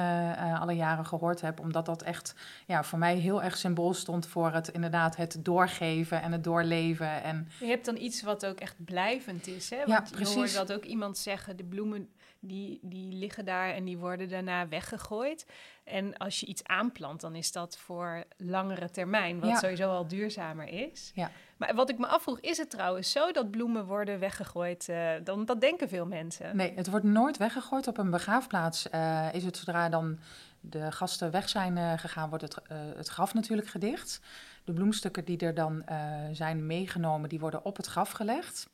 alle 0.59 0.73
jaren 0.73 1.05
gehoord 1.05 1.41
heb, 1.41 1.59
omdat 1.59 1.85
dat 1.85 2.01
echt 2.01 2.35
ja, 2.65 2.83
voor 2.83 2.99
mij 2.99 3.15
heel 3.15 3.43
erg 3.43 3.57
symbool 3.57 3.93
stond 3.93 4.27
voor 4.27 4.51
het 4.53 4.67
inderdaad 4.67 5.15
het 5.15 5.37
doorgeven 5.39 6.21
en 6.21 6.31
het 6.31 6.43
doorleven. 6.43 7.23
En 7.23 7.47
je 7.59 7.65
hebt 7.65 7.85
dan 7.85 7.97
iets 7.97 8.21
wat 8.21 8.45
ook 8.45 8.59
echt 8.59 8.75
blijvend 8.85 9.47
is, 9.47 9.69
hè? 9.69 9.77
Want 9.77 9.89
ja, 9.89 10.15
precies. 10.15 10.33
Je 10.33 10.39
hoort 10.39 10.67
dat 10.67 10.73
ook 10.73 10.83
iemand 10.83 11.17
zeggen, 11.17 11.57
de 11.57 11.63
bloemen 11.63 12.09
die, 12.39 12.79
die 12.81 13.13
liggen 13.13 13.45
daar 13.45 13.69
en 13.73 13.83
die 13.83 13.97
worden 13.97 14.29
daarna 14.29 14.67
weggegooid. 14.67 15.45
En 15.83 16.17
als 16.17 16.39
je 16.39 16.45
iets 16.45 16.63
aanplant, 16.63 17.21
dan 17.21 17.35
is 17.35 17.51
dat 17.51 17.77
voor 17.77 18.23
langere 18.37 18.89
termijn, 18.89 19.39
wat 19.39 19.49
Ja. 19.49 19.55
sowieso 19.57 19.89
al 19.89 20.07
duurzamer 20.07 20.67
is. 20.67 21.11
Ja. 21.15 21.31
Maar 21.57 21.75
wat 21.75 21.89
ik 21.89 21.97
me 21.97 22.07
afvroeg, 22.07 22.39
is 22.39 22.57
het 22.57 22.69
trouwens 22.69 23.11
zo 23.11 23.31
dat 23.31 23.51
bloemen 23.51 23.85
worden 23.85 24.19
weggegooid? 24.19 24.89
eh, 24.89 25.11
dan, 25.23 25.45
dat 25.45 25.61
denken 25.61 25.89
veel 25.89 26.05
mensen. 26.05 26.55
Nee, 26.55 26.73
het 26.75 26.89
wordt 26.89 27.05
nooit 27.05 27.37
weggegooid. 27.37 27.87
Op 27.87 27.97
een 27.97 28.09
begraafplaats 28.09 28.89
eh, 28.89 29.27
is 29.33 29.43
het 29.43 29.57
zodra 29.57 29.89
dan 29.89 30.19
de 30.59 30.91
gasten 30.91 31.31
weg 31.31 31.49
zijn 31.49 31.77
eh, 31.77 31.93
gegaan, 31.97 32.29
wordt 32.29 32.43
het, 32.43 32.57
het 32.95 33.07
graf 33.07 33.33
natuurlijk 33.33 33.67
gedicht. 33.67 34.21
De 34.63 34.73
bloemstukken 34.73 35.25
die 35.25 35.37
er 35.37 35.53
dan 35.53 35.83
zijn 36.31 36.65
meegenomen, 36.65 37.29
die 37.29 37.39
worden 37.39 37.65
op 37.65 37.77
het 37.77 37.85
graf 37.85 38.11
gelegd. 38.11 38.69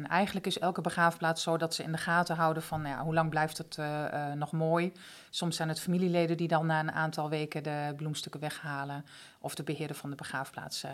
En 0.00 0.08
eigenlijk 0.08 0.46
is 0.46 0.58
elke 0.58 0.80
begraafplaats 0.80 1.42
zo 1.42 1.56
dat 1.56 1.74
ze 1.74 1.82
in 1.82 1.92
de 1.92 1.98
gaten 1.98 2.36
houden 2.36 2.62
van 2.62 2.82
nou 2.82 2.96
ja, 2.96 3.02
hoe 3.02 3.14
lang 3.14 3.30
blijft 3.30 3.58
het 3.58 3.78
eh, 3.78 4.04
eh, 4.06 4.36
nog 4.36 4.52
mooi. 4.52 4.92
Soms 5.30 5.56
zijn 5.56 5.68
het 5.68 5.80
familieleden 5.80 6.36
die 6.36 6.48
dan 6.48 6.66
na 6.66 6.80
een 6.80 6.92
aantal 6.92 7.28
weken 7.28 7.62
de 7.62 7.92
bloemstukken 7.96 8.40
weghalen. 8.40 9.04
Of 9.40 9.54
de 9.54 9.62
beheerder 9.62 9.96
van 9.96 10.10
de 10.10 10.16
begraafplaats 10.16 10.84
eh, 10.84 10.92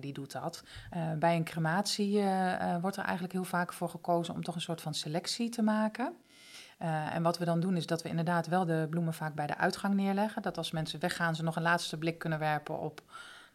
die 0.00 0.12
doet 0.12 0.32
dat. 0.32 0.62
Bij 1.18 1.36
een 1.36 1.44
crematie 1.44 2.22
wordt 2.80 2.96
er 2.96 3.04
eigenlijk 3.04 3.32
heel 3.32 3.44
vaak 3.44 3.72
voor 3.72 3.88
gekozen 3.88 4.34
om 4.34 4.44
toch 4.44 4.54
een 4.54 4.60
soort 4.60 4.80
van 4.80 4.94
selectie 4.94 5.48
te 5.48 5.62
maken. 5.62 6.12
En 7.12 7.22
wat 7.22 7.38
we 7.38 7.44
dan 7.44 7.60
doen 7.60 7.76
is 7.76 7.86
dat 7.86 8.02
we 8.02 8.08
inderdaad 8.08 8.46
wel 8.46 8.64
de 8.64 8.86
bloemen 8.90 9.14
vaak 9.14 9.34
bij 9.34 9.46
de 9.46 9.56
uitgang 9.56 9.94
neerleggen. 9.94 10.42
Dat 10.42 10.56
als 10.56 10.70
mensen 10.70 11.00
weggaan 11.00 11.34
ze 11.34 11.42
nog 11.42 11.56
een 11.56 11.62
laatste 11.62 11.98
blik 11.98 12.18
kunnen 12.18 12.38
werpen 12.38 12.78
op 12.78 13.02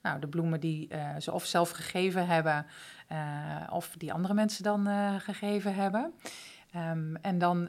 nou, 0.03 0.19
de 0.19 0.27
bloemen 0.27 0.60
die 0.60 0.88
eh, 0.88 1.10
ze 1.19 1.31
of 1.31 1.45
zelf 1.45 1.69
gegeven 1.69 2.27
hebben 2.27 2.65
eh, 3.07 3.17
of 3.69 3.95
die 3.98 4.13
andere 4.13 4.33
mensen 4.33 4.63
dan 4.63 4.88
eh, 4.88 5.15
gegeven 5.17 5.75
hebben. 5.75 6.13
Ehm, 6.72 7.15
en 7.15 7.38
dan 7.38 7.67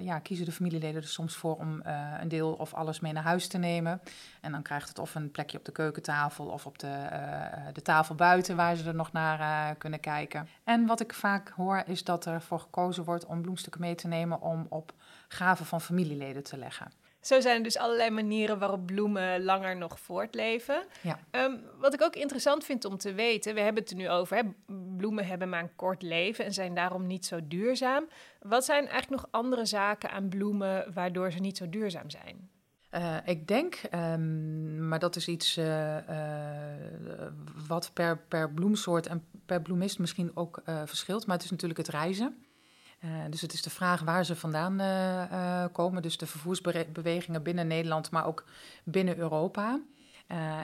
ja, 0.00 0.18
kiezen 0.22 0.46
de 0.46 0.52
familieleden 0.52 1.02
er 1.02 1.08
soms 1.08 1.36
voor 1.36 1.56
om 1.56 1.80
een 2.20 2.28
deel 2.28 2.52
of 2.52 2.74
alles 2.74 3.00
mee 3.00 3.12
naar 3.12 3.22
huis 3.22 3.48
te 3.48 3.58
nemen. 3.58 4.00
En 4.40 4.52
dan 4.52 4.62
krijgt 4.62 4.88
het 4.88 4.98
of 4.98 5.14
een 5.14 5.30
plekje 5.30 5.58
op 5.58 5.64
de 5.64 5.72
keukentafel 5.72 6.46
of 6.46 6.66
op 6.66 6.78
de, 6.78 7.08
de 7.72 7.82
tafel 7.82 8.14
buiten 8.14 8.56
waar 8.56 8.76
ze 8.76 8.88
er 8.88 8.94
nog 8.94 9.12
naar 9.12 9.74
kunnen 9.74 10.00
kijken. 10.00 10.48
En 10.64 10.86
wat 10.86 11.00
ik 11.00 11.14
vaak 11.14 11.48
hoor 11.48 11.82
is 11.86 12.04
dat 12.04 12.24
er 12.24 12.42
voor 12.42 12.60
gekozen 12.60 13.04
wordt 13.04 13.26
om 13.26 13.42
bloemstukken 13.42 13.80
mee 13.80 13.94
te 13.94 14.08
nemen 14.08 14.40
om 14.40 14.66
op 14.68 14.92
graven 15.28 15.66
van 15.66 15.80
familieleden 15.80 16.42
te 16.42 16.56
leggen. 16.56 16.92
Zo 17.20 17.40
zijn 17.40 17.56
er 17.56 17.62
dus 17.62 17.76
allerlei 17.76 18.10
manieren 18.10 18.58
waarop 18.58 18.86
bloemen 18.86 19.44
langer 19.44 19.76
nog 19.76 20.00
voortleven. 20.00 20.82
Ja. 21.00 21.18
Ehm, 21.30 21.56
wat 21.78 21.94
ik 21.94 22.02
ook 22.02 22.16
interessant 22.16 22.64
vind 22.64 22.84
om 22.84 22.96
te 22.98 23.12
weten, 23.12 23.54
we 23.54 23.60
hebben 23.60 23.82
het 23.82 23.90
er 23.90 23.98
nu 23.98 24.10
over, 24.10 24.36
hè, 24.36 24.42
bloemen 24.96 25.26
hebben 25.26 25.48
maar 25.48 25.62
een 25.62 25.76
kort 25.76 26.02
leven 26.02 26.44
en 26.44 26.52
zijn 26.52 26.74
daarom 26.74 27.06
niet 27.06 27.26
zo 27.26 27.40
duurzaam. 27.42 28.08
Wat 28.40 28.64
zijn 28.64 28.88
eigenlijk 28.88 29.22
nog 29.22 29.28
andere 29.30 29.64
zaken 29.64 30.10
aan 30.10 30.28
bloemen 30.28 30.92
waardoor 30.94 31.32
ze 31.32 31.38
niet 31.38 31.56
zo 31.56 31.68
duurzaam 31.68 32.10
zijn? 32.10 32.50
Eh, 32.90 33.16
ik 33.24 33.46
denk, 33.46 33.74
ehm, 33.74 34.88
maar 34.88 34.98
dat 34.98 35.16
is 35.16 35.28
iets 35.28 35.56
eh, 35.56 35.96
eh, 35.98 37.32
wat 37.68 37.90
per, 37.92 38.18
per 38.18 38.50
bloemsoort 38.50 39.06
en 39.06 39.24
per 39.46 39.62
bloemist 39.62 39.98
misschien 39.98 40.30
ook 40.34 40.62
verschilt. 40.64 41.26
Maar 41.26 41.36
het 41.36 41.44
is 41.44 41.50
natuurlijk 41.50 41.78
het 41.78 41.88
reizen. 41.88 42.44
Eh, 43.00 43.10
dus 43.30 43.40
het 43.40 43.52
is 43.52 43.62
de 43.62 43.70
vraag 43.70 44.00
waar 44.00 44.24
ze 44.24 44.36
vandaan 44.36 44.80
eh, 44.80 45.22
eh, 45.22 45.72
komen. 45.72 46.02
Dus 46.02 46.16
de 46.16 46.26
vervoersbewegingen 46.26 47.42
binnen 47.42 47.66
Nederland, 47.66 48.10
maar 48.10 48.26
ook 48.26 48.44
binnen 48.84 49.18
Europa. 49.18 49.80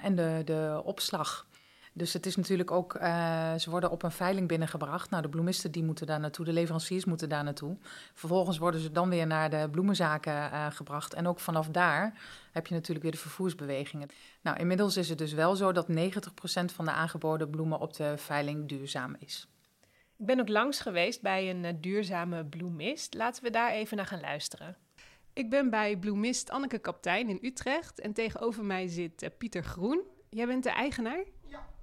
En 0.02 0.14
de, 0.14 0.42
de 0.44 0.80
opslag. 0.84 1.46
Dus 1.92 2.12
het 2.12 2.26
is 2.26 2.36
natuurlijk 2.36 2.70
ook, 2.70 2.92
ze 3.58 3.66
worden 3.66 3.90
op 3.90 4.02
een 4.02 4.10
veiling 4.10 4.48
binnengebracht. 4.48 5.10
Nou, 5.10 5.22
de 5.22 5.28
bloemisten 5.28 5.70
die 5.70 5.84
moeten 5.84 6.06
daar 6.06 6.20
naartoe, 6.20 6.44
de 6.44 6.52
leveranciers 6.52 7.04
moeten 7.04 7.28
daar 7.28 7.44
naartoe. 7.44 7.76
Vervolgens 8.14 8.58
worden 8.58 8.80
ze 8.80 8.92
dan 8.92 9.08
weer 9.08 9.26
naar 9.26 9.50
de 9.50 9.68
bloemenzaken 9.70 10.72
gebracht. 10.72 11.14
En 11.14 11.26
ook 11.28 11.40
vanaf 11.40 11.68
daar 11.68 12.18
heb 12.52 12.66
je 12.66 12.74
natuurlijk 12.74 13.02
weer 13.02 13.12
de 13.12 13.18
vervoersbewegingen. 13.18 14.08
Nou, 14.40 14.58
inmiddels 14.58 14.96
is 14.96 15.08
het 15.08 15.18
dus 15.18 15.32
wel 15.32 15.56
zo 15.56 15.72
dat 15.72 15.86
90% 15.88 15.94
van 16.74 16.84
de 16.84 16.90
aangeboden 16.90 17.50
bloemen 17.50 17.80
op 17.80 17.96
de 17.96 18.14
veiling 18.16 18.68
duurzaam 18.68 19.16
is. 19.18 19.48
Ik 20.18 20.26
ben 20.26 20.40
ook 20.40 20.48
langs 20.48 20.80
geweest 20.80 21.22
bij 21.22 21.50
een 21.50 21.64
eh, 21.64 21.74
duurzame 21.80 22.44
bloemist. 22.44 23.14
Laten 23.14 23.42
we 23.42 23.50
daar 23.50 23.70
even 23.70 23.96
naar 23.96 24.06
gaan 24.06 24.20
luisteren. 24.20 24.76
Ik 25.32 25.50
ben 25.50 25.70
bij 25.70 25.96
bloemist 25.98 26.50
Anneke 26.50 26.78
Kaptein 26.78 27.28
in 27.28 27.38
Utrecht 27.42 28.00
en 28.00 28.12
tegenover 28.12 28.64
mij 28.64 28.88
zit 28.88 29.22
eh, 29.22 29.30
Pieter 29.38 29.64
Groen. 29.64 30.02
Jij 30.30 30.46
bent 30.46 30.62
de 30.62 30.70
eigenaar? 30.70 31.24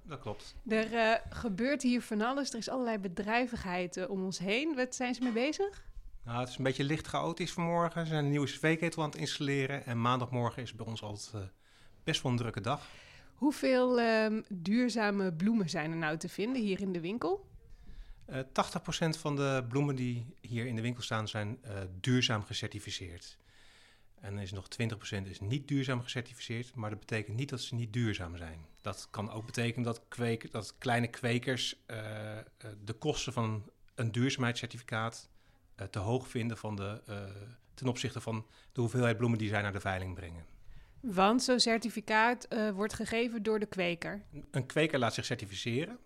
Dat 0.06 0.20
klopt. 0.20 0.54
Er 0.68 0.94
eh, 0.94 1.14
gebeurt 1.30 1.82
hier 1.82 2.02
van 2.02 2.20
alles. 2.20 2.50
Er 2.50 2.58
is 2.58 2.68
allerlei 2.68 2.98
bedrijvigheid 2.98 4.08
om 4.08 4.24
ons 4.24 4.38
heen. 4.38 4.74
Wat 4.74 4.94
zijn 4.94 5.14
ze 5.14 5.22
mee 5.22 5.32
bezig? 5.32 5.84
Nou, 6.24 6.40
het 6.40 6.48
is 6.48 6.56
een 6.56 6.64
beetje 6.64 6.84
licht 6.84 7.06
chaotisch 7.06 7.52
vanmorgen. 7.52 8.06
Ze 8.06 8.12
zijn 8.12 8.24
een 8.24 8.30
nieuwe 8.30 8.46
cv-ketel 8.46 9.02
aan 9.02 9.10
het 9.10 9.18
installeren. 9.18 9.86
En 9.86 10.00
maandagmorgen 10.00 10.62
is 10.62 10.74
bij 10.74 10.86
ons 10.86 11.02
altijd 11.02 11.52
best 12.04 12.22
wel 12.22 12.32
een 12.32 12.38
drukke 12.38 12.60
dag. 12.60 12.86
Hoeveel 13.34 14.00
ehm, 14.00 14.42
duurzame 14.48 15.32
bloemen 15.32 15.70
zijn 15.70 15.90
er 15.90 15.96
nou 15.96 16.16
te 16.16 16.28
vinden 16.28 16.62
hier 16.62 16.80
in 16.80 16.92
de 16.92 17.00
winkel? 17.00 17.52
Eh 18.26 18.38
80% 18.38 19.18
van 19.18 19.36
de 19.36 19.64
bloemen 19.68 19.96
die 19.96 20.36
hier 20.40 20.66
in 20.66 20.76
de 20.76 20.82
winkel 20.82 21.02
staan 21.02 21.28
zijn 21.28 21.58
eh, 21.62 21.78
duurzaam 22.00 22.44
gecertificeerd. 22.44 23.38
En 24.20 24.36
er 24.36 24.42
is 24.42 24.52
nog 24.52 24.66
20% 24.68 25.28
is 25.28 25.40
niet 25.40 25.68
duurzaam 25.68 26.02
gecertificeerd, 26.02 26.74
maar 26.74 26.90
dat 26.90 26.98
betekent 26.98 27.36
niet 27.36 27.48
dat 27.48 27.60
ze 27.60 27.74
niet 27.74 27.92
duurzaam 27.92 28.36
zijn. 28.36 28.66
Dat 28.80 29.08
kan 29.10 29.30
ook 29.30 29.46
betekenen 29.46 29.84
dat, 29.84 30.02
kweek, 30.08 30.52
dat 30.52 30.78
kleine 30.78 31.06
kwekers 31.06 31.82
eh, 31.86 32.38
de 32.84 32.92
kosten 32.92 33.32
van 33.32 33.70
een 33.94 34.12
duurzaamheidscertificaat 34.12 35.28
te 35.90 35.98
hoog 35.98 36.28
vinden 36.28 36.56
van 36.56 36.76
de, 36.76 37.02
ten 37.74 37.86
opzichte 37.86 38.20
van 38.20 38.46
de 38.72 38.80
hoeveelheid 38.80 39.16
bloemen 39.16 39.38
die 39.38 39.48
zij 39.48 39.62
naar 39.62 39.72
de 39.72 39.80
veiling 39.80 40.14
brengen. 40.14 40.44
Want 41.00 41.42
zo'n 41.42 41.60
certificaat 41.60 42.48
wordt 42.74 42.94
gegeven 42.94 43.42
door 43.42 43.58
de 43.58 43.66
kweker. 43.66 44.22
Een 44.50 44.66
kweker 44.66 44.98
laat 44.98 45.14
zich 45.14 45.24
certificeren. 45.24 45.98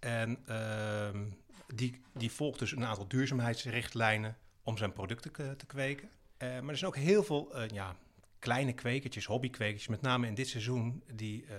En 0.00 0.38
ehm, 0.46 1.26
die, 1.74 2.00
die 2.12 2.30
volgt 2.30 2.58
dus 2.58 2.72
een 2.72 2.84
aantal 2.84 3.08
duurzaamheidsrichtlijnen 3.08 4.36
om 4.62 4.76
zijn 4.76 4.92
producten 4.92 5.56
te 5.56 5.66
kweken. 5.66 6.10
Eh, 6.36 6.48
maar 6.48 6.70
er 6.70 6.76
zijn 6.76 6.90
ook 6.90 6.96
heel 6.96 7.22
veel 7.22 7.54
eh, 7.54 7.68
ja, 7.68 7.96
kleine 8.38 8.72
kwekertjes, 8.72 9.24
hobbykwekertjes, 9.24 9.88
met 9.88 10.00
name 10.00 10.26
in 10.26 10.34
dit 10.34 10.48
seizoen, 10.48 11.02
die 11.14 11.46
eh, 11.46 11.56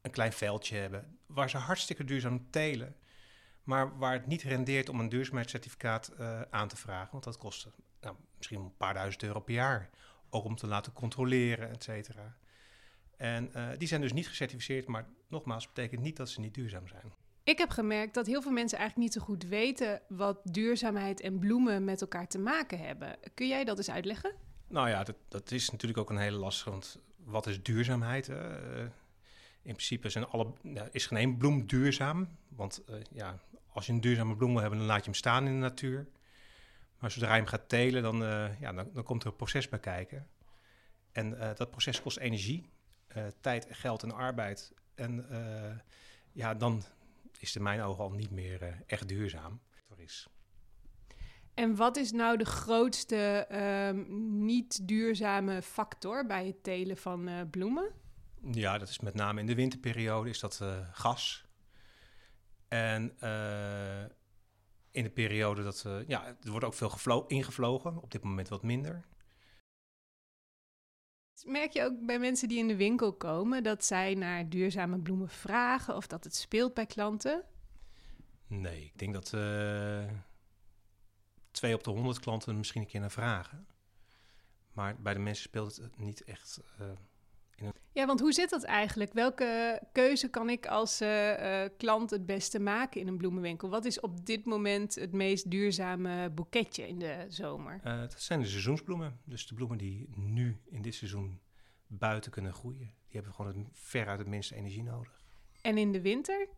een 0.00 0.10
klein 0.10 0.32
veldje 0.32 0.76
hebben, 0.76 1.18
waar 1.26 1.50
ze 1.50 1.56
hartstikke 1.56 2.04
duurzaam 2.04 2.50
telen. 2.50 2.96
Maar 3.62 3.98
waar 3.98 4.12
het 4.12 4.26
niet 4.26 4.42
rendeert 4.42 4.88
om 4.88 5.00
een 5.00 5.08
duurzaamheidscertificaat 5.08 6.12
aan 6.50 6.68
te 6.68 6.76
vragen, 6.76 7.12
want 7.12 7.24
dat 7.24 7.38
kost 7.38 7.68
nou, 8.00 8.16
misschien 8.36 8.60
een 8.60 8.76
paar 8.76 8.94
duizend 8.94 9.22
euro 9.22 9.40
per 9.40 9.54
jaar. 9.54 9.90
Ook 10.30 10.44
om 10.44 10.56
te 10.56 10.66
laten 10.66 10.92
controleren, 10.92 11.70
et 11.70 11.82
cetera. 11.82 12.36
En 13.16 13.50
die 13.78 13.88
zijn 13.88 14.00
dus 14.00 14.12
niet 14.12 14.28
gecertificeerd, 14.28 14.86
maar 14.86 15.08
nogmaals, 15.28 15.66
betekent 15.66 16.00
niet 16.00 16.16
dat 16.16 16.28
ze 16.28 16.40
niet 16.40 16.54
duurzaam 16.54 16.88
zijn. 16.88 17.12
Ik 17.46 17.58
heb 17.58 17.70
gemerkt 17.70 18.14
dat 18.14 18.26
heel 18.26 18.42
veel 18.42 18.52
mensen 18.52 18.78
eigenlijk 18.78 19.08
niet 19.08 19.22
zo 19.22 19.28
goed 19.28 19.44
weten 19.44 20.00
wat 20.08 20.40
duurzaamheid 20.44 21.20
en 21.20 21.38
bloemen 21.38 21.84
met 21.84 22.00
elkaar 22.00 22.28
te 22.28 22.38
maken 22.38 22.78
hebben. 22.78 23.16
Kun 23.34 23.48
jij 23.48 23.64
dat 23.64 23.78
eens 23.78 23.90
uitleggen? 23.90 24.34
Nou 24.68 24.88
ja, 24.88 25.04
dat, 25.04 25.16
dat 25.28 25.50
is 25.50 25.70
natuurlijk 25.70 25.98
ook 25.98 26.10
een 26.10 26.16
hele 26.16 26.36
lastige, 26.36 26.70
want 26.70 26.98
wat 27.16 27.46
is 27.46 27.62
duurzaamheid? 27.62 28.28
Eh, 28.28 28.80
in 29.62 29.72
principe 29.72 30.08
zijn 30.08 30.26
alle, 30.26 30.52
is 30.90 31.06
geen 31.06 31.36
bloem 31.36 31.66
duurzaam, 31.66 32.28
want 32.48 32.82
eh, 32.84 32.94
ja, 33.12 33.38
als 33.72 33.86
je 33.86 33.92
een 33.92 34.00
duurzame 34.00 34.36
bloem 34.36 34.52
wil 34.52 34.60
hebben, 34.60 34.78
dan 34.78 34.88
laat 34.88 34.98
je 34.98 35.10
hem 35.10 35.14
staan 35.14 35.46
in 35.46 35.52
de 35.52 35.58
natuur. 35.58 36.06
Maar 36.98 37.10
zodra 37.10 37.28
je 37.28 37.40
hem 37.40 37.46
gaat 37.46 37.68
telen, 37.68 38.02
dan, 38.02 38.24
eh, 38.24 38.60
ja, 38.60 38.72
dan, 38.72 38.90
dan 38.92 39.04
komt 39.04 39.22
er 39.22 39.28
een 39.28 39.36
proces 39.36 39.68
bij 39.68 39.80
kijken. 39.80 40.26
En 41.12 41.54
dat 41.54 41.70
proces 41.70 42.02
kost 42.02 42.16
energie, 42.16 42.70
tijd, 43.40 43.66
geld 43.70 44.02
en 44.02 44.12
arbeid. 44.12 44.72
En 44.94 45.26
ja, 46.32 46.54
dan 46.54 46.82
is 47.40 47.48
het 47.48 47.56
in 47.56 47.62
mijn 47.62 47.80
ogen 47.80 48.04
al 48.04 48.10
niet 48.10 48.30
meer 48.30 48.62
eh, 48.62 48.74
echt 48.86 49.08
duurzaam. 49.08 49.60
Is. 49.96 50.28
En 51.54 51.76
wat 51.76 51.96
is 51.96 52.12
nou 52.12 52.36
de 52.36 52.44
grootste 52.44 53.46
ehm, 53.48 54.04
niet 54.44 54.88
duurzame 54.88 55.62
factor 55.62 56.26
bij 56.26 56.46
het 56.46 56.62
telen 56.62 56.96
van 56.96 57.28
eh, 57.28 57.40
bloemen? 57.50 57.92
Ja, 58.52 58.78
dat 58.78 58.88
is 58.88 59.00
met 59.00 59.14
name 59.14 59.40
in 59.40 59.46
de 59.46 59.54
winterperiode 59.54 60.30
is 60.30 60.40
dat 60.40 60.60
eh, 60.62 60.88
gas. 60.92 61.46
En 62.68 63.02
in 64.90 65.02
de 65.02 65.10
periode 65.10 65.62
dat... 65.62 65.86
ja, 66.06 66.26
er 66.26 66.50
wordt 66.50 66.64
ook 66.64 66.74
veel 66.74 66.88
gevlo- 66.88 67.24
ingevlogen. 67.26 68.02
Op 68.02 68.10
dit 68.10 68.22
moment 68.22 68.48
wat 68.48 68.62
minder. 68.62 69.04
Merk 71.44 71.72
je 71.72 71.82
ook 71.82 72.06
bij 72.06 72.18
mensen 72.18 72.48
die 72.48 72.58
in 72.58 72.68
de 72.68 72.76
winkel 72.76 73.12
komen 73.12 73.62
dat 73.62 73.84
zij 73.84 74.14
naar 74.14 74.48
duurzame 74.48 74.98
bloemen 74.98 75.28
vragen 75.28 75.96
of 75.96 76.06
dat 76.06 76.24
het 76.24 76.34
speelt 76.34 76.74
bij 76.74 76.86
klanten? 76.86 77.44
Nee, 78.46 78.84
ik 78.84 78.98
denk 78.98 79.12
dat 79.12 79.32
eh, 79.32 80.04
twee 81.50 81.74
op 81.74 81.84
de 81.84 81.90
honderd 81.90 82.20
klanten 82.20 82.56
misschien 82.56 82.80
een 82.80 82.86
keer 82.86 83.00
naar 83.00 83.10
vragen. 83.10 83.66
Maar 84.72 84.96
bij 85.00 85.14
de 85.14 85.18
mensen 85.18 85.44
speelt 85.44 85.76
het 85.76 85.98
niet 85.98 86.24
echt, 86.24 86.60
eh, 86.78 86.86
Ja, 87.96 88.06
want 88.06 88.20
hoe 88.20 88.32
zit 88.32 88.50
dat 88.50 88.64
eigenlijk? 88.64 89.12
Welke 89.12 89.80
keuze 89.92 90.28
kan 90.28 90.50
ik 90.50 90.66
als 90.66 91.00
eh, 91.00 91.64
eh, 91.64 91.70
klant 91.76 92.10
het 92.10 92.26
beste 92.26 92.58
maken 92.58 93.00
in 93.00 93.08
een 93.08 93.16
bloemenwinkel? 93.16 93.68
Wat 93.68 93.84
is 93.84 94.00
op 94.00 94.26
dit 94.26 94.44
moment 94.44 94.94
het 94.94 95.12
meest 95.12 95.50
duurzame 95.50 96.30
boeketje 96.30 96.88
in 96.88 96.98
de 96.98 97.26
zomer? 97.28 97.80
Eh, 97.82 97.98
dat 97.98 98.20
zijn 98.20 98.40
de 98.40 98.46
seizoensbloemen. 98.46 99.20
Dus 99.24 99.46
de 99.46 99.54
bloemen 99.54 99.78
die 99.78 100.08
nu 100.16 100.60
in 100.64 100.82
dit 100.82 100.94
seizoen 100.94 101.40
buiten 101.86 102.30
kunnen 102.30 102.52
groeien. 102.52 102.78
Die 102.78 103.20
hebben 103.20 103.32
gewoon 103.32 103.56
het, 103.56 103.66
veruit 103.72 104.18
het 104.18 104.28
minste 104.28 104.54
energie 104.54 104.82
nodig. 104.82 105.24
En 105.62 105.78
in 105.78 105.92
de 105.92 106.00
winter? 106.00 106.48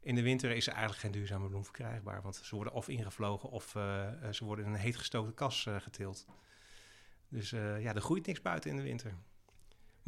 In 0.00 0.14
de 0.14 0.22
winter 0.22 0.50
is 0.50 0.66
er 0.66 0.72
eigenlijk 0.72 1.02
geen 1.02 1.12
duurzame 1.12 1.48
bloem 1.48 1.64
verkrijgbaar. 1.64 2.22
Want 2.22 2.36
ze 2.36 2.54
worden 2.54 2.72
of 2.72 2.88
ingevlogen 2.88 3.50
of 3.50 3.68
ze 4.30 4.44
worden 4.44 4.64
in 4.64 4.72
een 4.72 4.78
heet 4.78 4.96
gestookte 4.96 5.34
kas 5.34 5.66
geteeld. 5.78 6.26
Dus 7.28 7.50
ja, 7.50 7.94
er 7.94 8.00
groeit 8.00 8.26
niks 8.26 8.42
buiten 8.42 8.70
in 8.70 8.76
de 8.76 8.82
winter. 8.82 9.14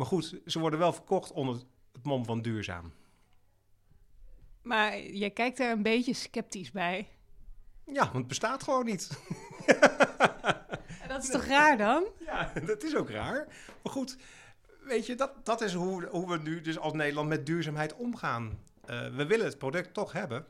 Maar 0.00 0.08
goed, 0.08 0.40
ze 0.46 0.58
worden 0.58 0.78
wel 0.78 0.92
verkocht 0.92 1.32
onder 1.32 1.54
het 1.92 2.04
mom 2.04 2.24
van 2.24 2.42
duurzaam. 2.42 2.92
Maar 4.62 5.00
jij 5.00 5.30
kijkt 5.30 5.58
daar 5.58 5.70
een 5.70 5.82
beetje 5.82 6.14
sceptisch 6.14 6.70
bij. 6.70 7.08
Ja, 7.86 8.02
want 8.02 8.14
het 8.14 8.26
bestaat 8.26 8.62
gewoon 8.62 8.84
niet. 8.84 9.08
Dat 11.08 11.22
is 11.22 11.30
toch 11.30 11.44
raar 11.44 11.76
dan? 11.76 12.04
Ja, 12.18 12.52
dat 12.66 12.82
is 12.82 12.96
ook 12.96 13.10
raar. 13.10 13.46
Maar 13.82 13.92
goed, 13.92 14.16
weet 14.84 15.06
je, 15.06 15.14
dat, 15.14 15.46
dat 15.46 15.60
is 15.60 15.74
hoe, 15.74 16.06
hoe 16.06 16.28
we 16.28 16.38
nu 16.38 16.60
dus 16.60 16.78
als 16.78 16.92
Nederland 16.92 17.28
met 17.28 17.46
duurzaamheid 17.46 17.94
omgaan. 17.94 18.58
Eh, 18.84 19.14
we 19.14 19.26
willen 19.26 19.46
het 19.46 19.58
product 19.58 19.94
toch 19.94 20.12
hebben. 20.12 20.46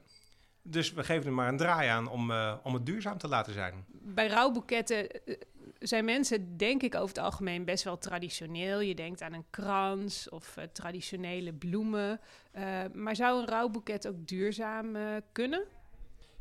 Dus 0.63 0.93
we 0.93 1.05
geven 1.05 1.27
er 1.27 1.33
maar 1.33 1.49
een 1.49 1.57
draai 1.57 1.89
aan 1.89 2.09
om, 2.09 2.31
eh, 2.31 2.57
om 2.63 2.75
het 2.75 2.87
duurzaam 2.87 3.19
te 3.19 3.29
laten 3.29 3.53
zijn. 3.53 3.85
Bij 3.89 4.29
rouwboeketten 4.29 5.11
eh, 5.11 5.35
zijn 5.81 6.05
mensen, 6.05 6.57
denk 6.57 6.83
ik, 6.83 6.95
over 6.95 7.09
het 7.09 7.19
algemeen 7.19 7.65
best 7.65 7.85
wel 7.85 7.99
traditioneel. 7.99 8.81
Je 8.81 8.95
denkt 8.95 9.23
aan 9.23 9.33
een 9.33 9.45
krans 9.51 10.29
of 10.29 10.57
eh, 10.57 10.65
traditionele 10.65 11.53
bloemen. 11.53 12.21
Eh, 12.53 12.85
maar 12.93 13.17
zou 13.17 13.41
een 13.41 13.49
rouwboeket 13.49 14.09
ook 14.09 14.27
duurzaam 14.27 14.97
eh, 14.97 15.17
kunnen? 15.33 15.65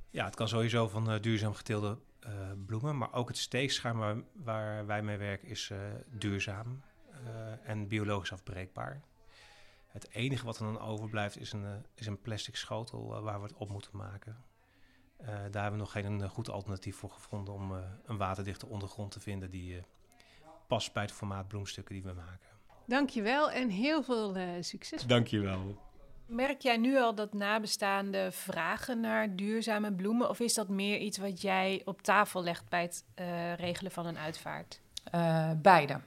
Ja, 0.10 0.26
het 0.26 0.36
kan 0.36 0.48
sowieso 0.48 0.88
van 0.88 1.22
duurzaam 1.22 1.54
geteelde 1.54 1.98
bloemen. 2.66 2.98
Maar 2.98 3.14
ook 3.14 3.28
het 3.28 3.38
steekschuim 3.38 4.26
waar, 4.34 4.86
wij 4.86 5.02
mee 5.02 5.18
werken 5.18 5.48
is 5.48 5.72
duurzaam 6.12 6.82
en 7.64 7.88
biologisch 7.88 8.32
afbreekbaar. 8.32 9.02
Het 9.88 10.10
enige 10.10 10.46
wat 10.46 10.60
er 10.60 10.66
dan 10.66 10.80
overblijft 10.80 11.40
is 11.40 11.54
een, 11.54 11.86
is 11.96 12.08
een 12.08 12.22
plastic 12.22 12.56
schotel 12.56 13.22
waar 13.22 13.42
we 13.42 13.48
het 13.48 13.56
op 13.56 13.70
moeten 13.70 13.98
maken. 13.98 14.44
Eh, 15.20 15.28
daar 15.28 15.62
hebben 15.62 15.72
we 15.72 15.78
nog 15.78 15.92
geen 15.92 16.22
eh, 16.22 16.30
goed 16.30 16.50
alternatief 16.50 16.96
voor 16.98 17.10
gevonden 17.10 17.54
om 17.54 17.76
eh, 17.76 17.82
een 18.06 18.18
waterdichte 18.18 18.66
ondergrond 18.68 19.12
te 19.12 19.20
vinden 19.20 19.50
die 19.50 19.78
eh, 19.78 19.84
past 20.68 20.94
bij 20.94 21.04
het 21.04 21.12
formaat 21.12 21.48
bloemstukken 21.48 21.96
die 21.96 22.04
we 22.04 22.14
maken. 22.14 22.48
Dankjewel 22.86 23.52
en 23.52 23.70
heel 23.70 24.04
veel 24.04 24.36
eh, 24.36 24.48
succes. 24.60 25.04
Dankjewel. 25.06 25.78
Merk 26.26 26.62
jij 26.62 26.78
nu 26.78 26.98
al 27.00 27.16
dat 27.16 27.34
nabestaanden 27.34 28.34
vragen 28.34 29.00
naar 29.00 29.36
duurzame 29.36 29.94
bloemen? 29.94 30.30
Of 30.30 30.40
is 30.40 30.54
dat 30.54 30.70
meer 30.70 30.98
iets 30.98 31.18
wat 31.18 31.42
jij 31.42 31.82
op 31.86 32.02
tafel 32.02 32.44
legt 32.44 32.70
bij 32.70 32.82
het 32.82 33.06
eh, 33.16 33.54
regelen 33.54 33.92
van 33.92 34.06
een 34.06 34.18
uitvaart? 34.18 34.82
Eh, 35.04 35.52
beide. 35.58 36.00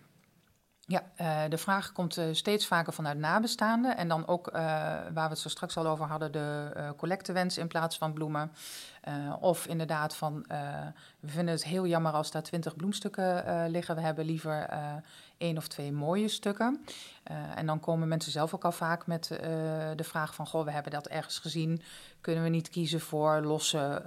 Ja, 0.86 1.12
eh, 1.16 1.50
de 1.50 1.58
vraag 1.58 1.92
komt 1.92 2.16
eh, 2.16 2.24
steeds 2.32 2.66
vaker 2.66 2.92
vanuit 2.92 3.18
nabestaanden. 3.18 3.96
En 3.96 4.08
dan 4.08 4.26
ook, 4.26 4.48
eh, 4.48 4.60
waar 4.62 5.12
we 5.12 5.20
het 5.20 5.38
zo 5.38 5.48
straks 5.48 5.76
al 5.76 5.86
over 5.86 6.06
hadden, 6.06 6.32
de 6.32 6.70
eh 6.74 6.90
collectewens 6.96 7.58
in 7.58 7.68
plaats 7.68 7.98
van 7.98 8.12
bloemen. 8.12 8.52
Eh, 9.02 9.32
of 9.40 9.66
inderdaad 9.66 10.16
van, 10.16 10.44
eh, 10.48 10.58
we 11.20 11.28
vinden 11.28 11.54
het 11.54 11.64
heel 11.64 11.86
jammer 11.86 12.12
als 12.12 12.30
daar 12.30 12.42
twintig 12.42 12.76
bloemstukken 12.76 13.46
eh, 13.46 13.64
liggen. 13.68 13.94
We 13.94 14.00
hebben 14.00 14.24
liever 14.24 14.68
één 15.38 15.56
of 15.56 15.68
twee 15.68 15.92
mooie 15.92 16.28
stukken. 16.28 16.84
En 17.54 17.66
dan 17.66 17.80
komen 17.80 18.08
mensen 18.08 18.32
zelf 18.32 18.54
ook 18.54 18.64
al 18.64 18.72
vaak 18.72 19.06
met 19.06 19.26
de 19.96 20.04
vraag 20.04 20.34
van... 20.34 20.46
goh, 20.46 20.64
we 20.64 20.70
hebben 20.70 20.92
dat 20.92 21.06
ergens 21.06 21.38
gezien. 21.38 21.82
Kunnen 22.20 22.42
we 22.42 22.48
niet 22.48 22.68
kiezen 22.68 23.00
voor 23.00 23.40
losse 23.40 24.02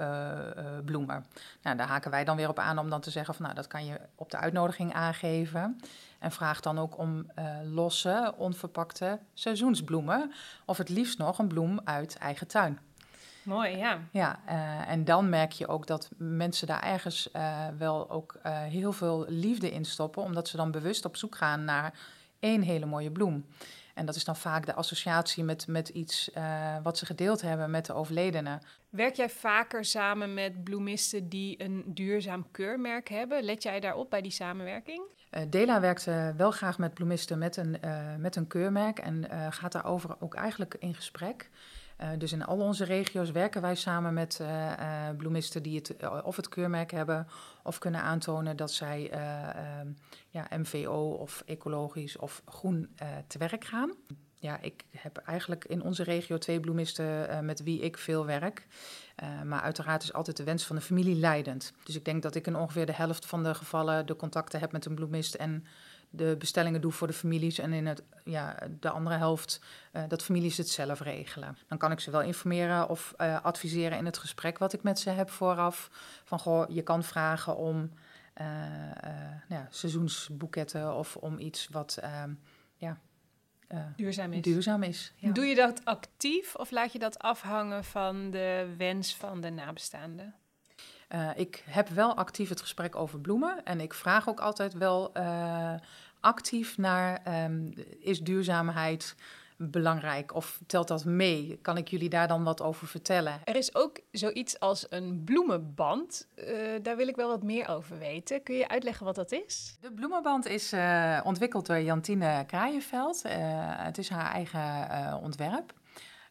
bloemen? 0.86 1.26
Nou, 1.62 1.78
daar 1.78 1.88
haken 1.88 2.12
wij 2.12 2.24
dan 2.24 2.36
weer 2.36 2.50
op 2.50 2.60
aan 2.60 2.80
om 2.80 2.90
dan 2.90 3.02
te 3.02 3.10
zeggen... 3.10 3.34
van 3.34 3.44
nou, 3.44 3.56
dat 3.56 3.68
kan 3.68 3.86
je 3.86 4.00
op 4.16 4.32
de 4.32 4.38
uitnodiging 4.38 4.94
aangeven. 4.94 5.80
En 6.20 6.32
vraag 6.32 6.60
dan 6.60 6.80
ook 6.80 6.98
om 6.98 7.32
losse, 7.64 8.34
onverpakte 8.38 9.20
seizoensbloemen. 9.34 10.32
Of 10.66 10.78
het 10.78 10.90
liefst 10.90 11.18
nog 11.18 11.40
een 11.40 11.48
bloem 11.48 11.80
uit 11.84 12.18
eigen 12.18 12.48
tuin. 12.48 12.80
Mooi, 13.46 13.78
ja. 13.78 14.00
Ja, 14.12 14.40
eh, 14.46 14.92
en 14.92 15.04
dan 15.04 15.30
merk 15.30 15.52
je 15.52 15.68
ook 15.68 15.88
dat 15.88 16.10
mensen 16.18 16.68
daar 16.68 16.84
ergens 16.84 17.32
eh, 17.32 17.68
wel 17.78 18.10
ook 18.10 18.40
eh, 18.44 18.64
heel 18.64 18.92
veel 18.92 19.26
liefde 19.28 19.72
in 19.72 19.86
stoppen, 19.86 20.24
omdat 20.24 20.48
ze 20.48 20.58
dan 20.58 20.72
bewust 20.72 21.06
op 21.06 21.16
zoek 21.16 21.36
gaan 21.36 21.64
naar 21.64 21.94
één 22.40 22.62
hele 22.62 22.86
mooie 22.86 23.12
bloem. 23.12 23.46
En 23.94 24.06
dat 24.06 24.16
is 24.16 24.24
dan 24.24 24.36
vaak 24.36 24.66
de 24.66 24.74
associatie 24.74 25.44
met, 25.44 25.68
met 25.68 25.90
iets 25.90 26.32
wat 26.84 26.98
ze 26.98 27.06
gedeeld 27.06 27.42
hebben 27.42 27.72
met 27.72 27.86
de 27.86 27.94
overledene. 27.94 28.60
Werk 28.90 29.16
jij 29.16 29.30
vaker 29.30 29.86
samen 29.86 30.34
met 30.34 30.64
bloemisten 30.64 31.30
die 31.30 31.64
een 31.64 31.84
duurzaam 31.86 32.52
keurmerk 32.52 33.10
hebben? 33.10 33.44
Let 33.44 33.64
jij 33.64 33.80
daarop 33.80 34.10
bij 34.10 34.22
die 34.22 34.32
samenwerking? 34.32 35.02
Dela 35.50 35.80
werkt 35.80 36.04
wel 36.38 36.52
graag 36.52 36.78
met 36.78 36.94
bloemisten 36.94 37.38
met 37.38 37.58
een, 37.58 37.78
met 38.18 38.36
een 38.36 38.48
keurmerk 38.48 39.00
en 39.00 39.28
gaat 39.50 39.72
daarover 39.72 40.16
ook 40.20 40.34
eigenlijk 40.34 40.76
in 40.80 40.96
gesprek. 40.96 41.50
Eh, 41.96 42.10
dus 42.18 42.32
in 42.32 42.46
al 42.46 42.60
onze 42.60 42.84
regio's 42.84 43.32
werken 43.32 43.62
wij 43.62 43.76
samen 43.76 44.14
met 44.14 44.40
eh, 44.40 45.08
eh, 45.08 45.16
bloemisten 45.16 45.64
die 45.64 45.76
het, 45.76 45.96
of 46.24 46.36
het 46.36 46.50
keurmerk 46.50 46.92
hebben 46.92 47.28
of 47.64 47.78
kunnen 47.78 48.02
aantonen 48.02 48.58
dat 48.58 48.72
zij 48.72 49.10
eh, 49.10 49.50
ehm, 49.50 49.88
ja, 50.30 50.48
MVO 50.58 51.18
of 51.20 51.44
ecologisch 51.46 52.18
of 52.18 52.42
groen 52.46 52.96
te 53.28 53.38
werk 53.38 53.66
gaan. 53.66 53.94
Ja, 54.40 54.62
ik 54.62 54.84
heb 54.98 55.18
eigenlijk 55.18 55.66
in 55.66 55.84
onze 55.84 56.04
regio 56.04 56.38
twee 56.38 56.60
bloemisten 56.60 57.46
met 57.46 57.64
wie 57.64 57.80
ik 57.80 57.98
veel 57.98 58.26
werk. 58.26 58.68
Maar 59.44 59.62
uiteraard 59.62 60.04
is 60.04 60.14
altijd 60.14 60.38
de 60.38 60.44
wens 60.44 60.66
van 60.66 60.76
de 60.76 60.82
familie 60.82 61.16
leidend. 61.16 61.74
Dus 61.84 61.96
ik 61.96 62.06
denk 62.06 62.22
dat 62.22 62.36
ik 62.36 62.48
in 62.48 62.56
ongeveer 62.56 62.86
de 62.86 62.94
helft 62.94 63.26
van 63.26 63.44
de 63.44 63.56
gevallen 63.56 64.06
de 64.06 64.16
contacten 64.16 64.60
heb 64.60 64.72
met 64.72 64.86
een 64.86 64.96
bloemist 64.96 65.34
en 65.34 65.66
de 66.10 66.36
bestellingen 66.40 66.82
doe 66.82 66.92
voor 66.92 67.08
de 67.08 67.14
families. 67.14 67.60
En 67.60 67.74
in 67.74 67.86
het, 67.86 68.04
ja, 68.24 68.58
de 68.80 68.90
andere 68.90 69.16
helft 69.16 69.62
eh, 69.92 70.04
dat 70.08 70.24
families 70.24 70.58
het 70.58 70.70
zelf 70.70 71.00
regelen. 71.00 71.58
Dan 71.68 71.78
kan 71.78 71.92
ik 71.92 72.00
ze 72.00 72.12
wel 72.12 72.22
informeren 72.22 72.90
of 72.90 73.14
eh, 73.18 73.42
adviseren 73.42 73.98
in 73.98 74.06
het 74.06 74.18
gesprek 74.18 74.58
wat 74.58 74.74
ik 74.74 74.84
met 74.84 75.00
ze 75.00 75.10
heb 75.10 75.30
vooraf. 75.30 75.90
Van 76.24 76.40
goh, 76.40 76.70
je 76.70 76.82
kan 76.82 77.04
vragen 77.04 77.58
om 77.58 77.92
eh, 78.34 78.46
nou 79.48 79.62
ja, 79.62 79.68
seizoensboeketten 79.70 80.96
of 80.96 81.16
om 81.16 81.40
iets 81.40 81.68
wat 81.68 81.98
ehm, 82.02 82.34
ja, 82.76 83.00
Duurzaam 83.96 84.34
is. 84.34 84.42
duurzaam 84.42 84.84
is. 84.84 85.14
Ja. 85.16 85.32
Doe 85.32 85.46
je 85.46 85.56
dat 85.56 85.86
actief 85.86 86.56
of 86.56 86.72
laat 86.72 86.92
je 86.92 87.00
dat 87.00 87.20
afhangen 87.20 87.84
van 87.84 88.32
de 88.32 88.74
wens 88.78 89.16
van 89.16 89.42
de 89.42 89.50
nabestaanden? 89.50 90.36
Eh, 91.08 91.30
ik 91.36 91.64
heb 91.70 91.90
wel 91.90 92.16
actief 92.16 92.50
het 92.50 92.62
gesprek 92.62 92.96
over 92.96 93.20
bloemen. 93.20 93.64
En 93.64 93.80
ik 93.80 93.94
vraag 93.94 94.30
ook 94.30 94.40
altijd 94.40 94.74
wel 94.74 95.14
eh, 95.14 95.74
actief 96.20 96.78
naar: 96.78 97.22
ehm, 97.24 97.72
is 98.00 98.20
duurzaamheid 98.20 99.16
belangrijk 99.58 100.34
of 100.34 100.60
telt 100.68 100.88
dat 100.88 101.06
mee? 101.06 101.60
Kan 101.62 101.78
ik 101.78 101.88
jullie 101.88 102.10
daar 102.10 102.28
dan 102.28 102.44
wat 102.44 102.62
over 102.62 102.88
vertellen? 102.88 103.40
Er 103.44 103.56
is 103.56 103.76
ook 103.76 104.00
zoiets 104.12 104.60
als 104.60 104.86
een 104.90 105.24
bloemenband. 105.24 106.28
Eh, 106.36 106.56
daar 106.82 106.96
wil 106.98 107.08
ik 107.08 107.16
wel 107.16 107.30
wat 107.30 107.44
meer 107.44 107.68
over 107.68 107.98
weten. 107.98 108.44
Kun 108.44 108.56
je 108.56 108.68
uitleggen 108.68 109.06
wat 109.06 109.16
dat 109.16 109.32
is? 109.32 109.78
De 109.82 109.92
bloemenband 109.92 110.46
is 110.46 110.74
ontwikkeld 111.24 111.66
door 111.66 111.80
Jantine 111.80 112.44
Kraaienveld. 112.48 113.24
Het 113.78 113.98
is 113.98 114.10
haar 114.10 114.32
eigen 114.32 115.20
ontwerp. 115.22 115.74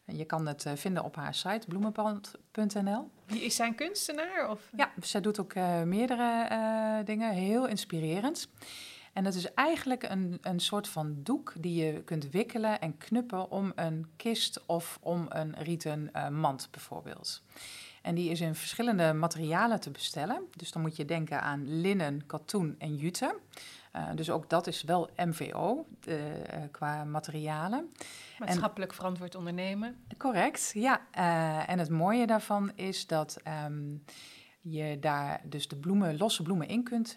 Je 0.05 0.25
kan 0.25 0.47
het 0.47 0.65
eh, 0.65 0.73
vinden 0.75 1.03
op 1.03 1.15
haar 1.15 1.33
site 1.33 1.67
bloemenband.nl. 1.67 3.09
Die 3.25 3.41
is 3.41 3.55
zij 3.55 3.67
een 3.67 3.75
kunstenaar? 3.75 4.49
Of? 4.49 4.69
Ja, 4.75 4.91
zij 5.01 5.21
doet 5.21 5.39
ook 5.39 5.53
eh, 5.53 5.81
meerdere 5.81 6.45
eh, 6.49 7.05
dingen, 7.05 7.31
heel 7.33 7.67
inspirerend. 7.67 8.49
En 9.13 9.25
het 9.25 9.35
is 9.35 9.53
eigenlijk 9.53 10.03
een, 10.03 10.37
een 10.41 10.59
soort 10.59 10.87
van 10.87 11.15
doek 11.23 11.53
die 11.57 11.85
je 11.85 12.03
kunt 12.03 12.29
wikkelen 12.29 12.81
en 12.81 12.97
knuppen 12.97 13.51
om 13.51 13.71
een 13.75 14.07
kist 14.15 14.65
of 14.65 14.97
om 15.01 15.25
een 15.29 15.55
rieten 15.57 16.11
mand 16.31 16.67
bijvoorbeeld. 16.71 17.41
En 18.01 18.15
die 18.15 18.29
is 18.29 18.41
in 18.41 18.55
verschillende 18.55 19.13
materialen 19.13 19.79
te 19.79 19.91
bestellen. 19.91 20.41
Dus 20.55 20.71
dan 20.71 20.81
moet 20.81 20.95
je 20.95 21.05
denken 21.05 21.41
aan 21.41 21.81
linnen, 21.81 22.25
katoen 22.25 22.75
en 22.77 22.95
jute. 22.95 23.35
Eh, 23.95 24.07
dus 24.15 24.29
ook 24.29 24.49
dat 24.49 24.67
is 24.67 24.83
wel 24.83 25.09
MVO 25.15 25.85
eh, 26.05 26.15
qua 26.71 27.03
materialen. 27.03 27.91
Maatschappelijk 28.39 28.93
verantwoord 28.93 29.35
ondernemen. 29.35 30.05
Correct, 30.17 30.71
ja. 30.73 31.01
Eh, 31.11 31.69
en 31.69 31.79
het 31.79 31.89
mooie 31.89 32.27
daarvan 32.27 32.71
is 32.75 33.07
dat 33.07 33.37
ehm, 33.43 33.95
je 34.61 34.97
daar 34.99 35.41
dus 35.43 35.67
de 35.67 35.75
bloemen, 35.75 36.17
losse 36.17 36.43
bloemen 36.43 36.67
in 36.67 36.83
kunt 36.83 37.15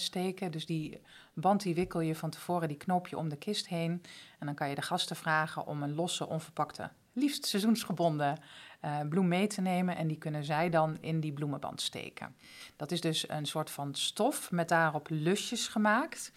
steken. 0.00 0.50
Dus 0.50 0.66
die 0.66 1.00
band 1.34 1.62
die 1.62 1.74
wikkel 1.74 2.00
je 2.00 2.14
van 2.14 2.30
tevoren, 2.30 2.68
die 2.68 2.76
knoop 2.76 3.08
je 3.08 3.16
om 3.16 3.28
de 3.28 3.36
kist 3.36 3.68
heen. 3.68 4.02
En 4.38 4.46
dan 4.46 4.54
kan 4.54 4.68
je 4.68 4.74
de 4.74 4.82
gasten 4.82 5.16
vragen 5.16 5.66
om 5.66 5.82
een 5.82 5.94
losse, 5.94 6.28
onverpakte, 6.28 6.90
liefst 7.12 7.46
seizoensgebonden 7.46 8.38
eh, 8.82 9.00
bloem 9.08 9.28
mee 9.28 9.46
te 9.46 9.60
nemen. 9.60 9.96
En 9.96 10.06
die 10.06 10.18
kunnen 10.18 10.44
zij 10.44 10.70
dan 10.70 10.98
in 11.00 11.20
die 11.20 11.32
bloemenband 11.32 11.80
steken. 11.80 12.34
Dat 12.76 12.90
is 12.90 13.00
dus 13.00 13.28
een 13.28 13.46
soort 13.46 13.70
van 13.70 13.94
stof 13.94 14.50
met 14.50 14.68
daarop 14.68 15.06
lusjes 15.10 15.68
gemaakt. 15.68 16.32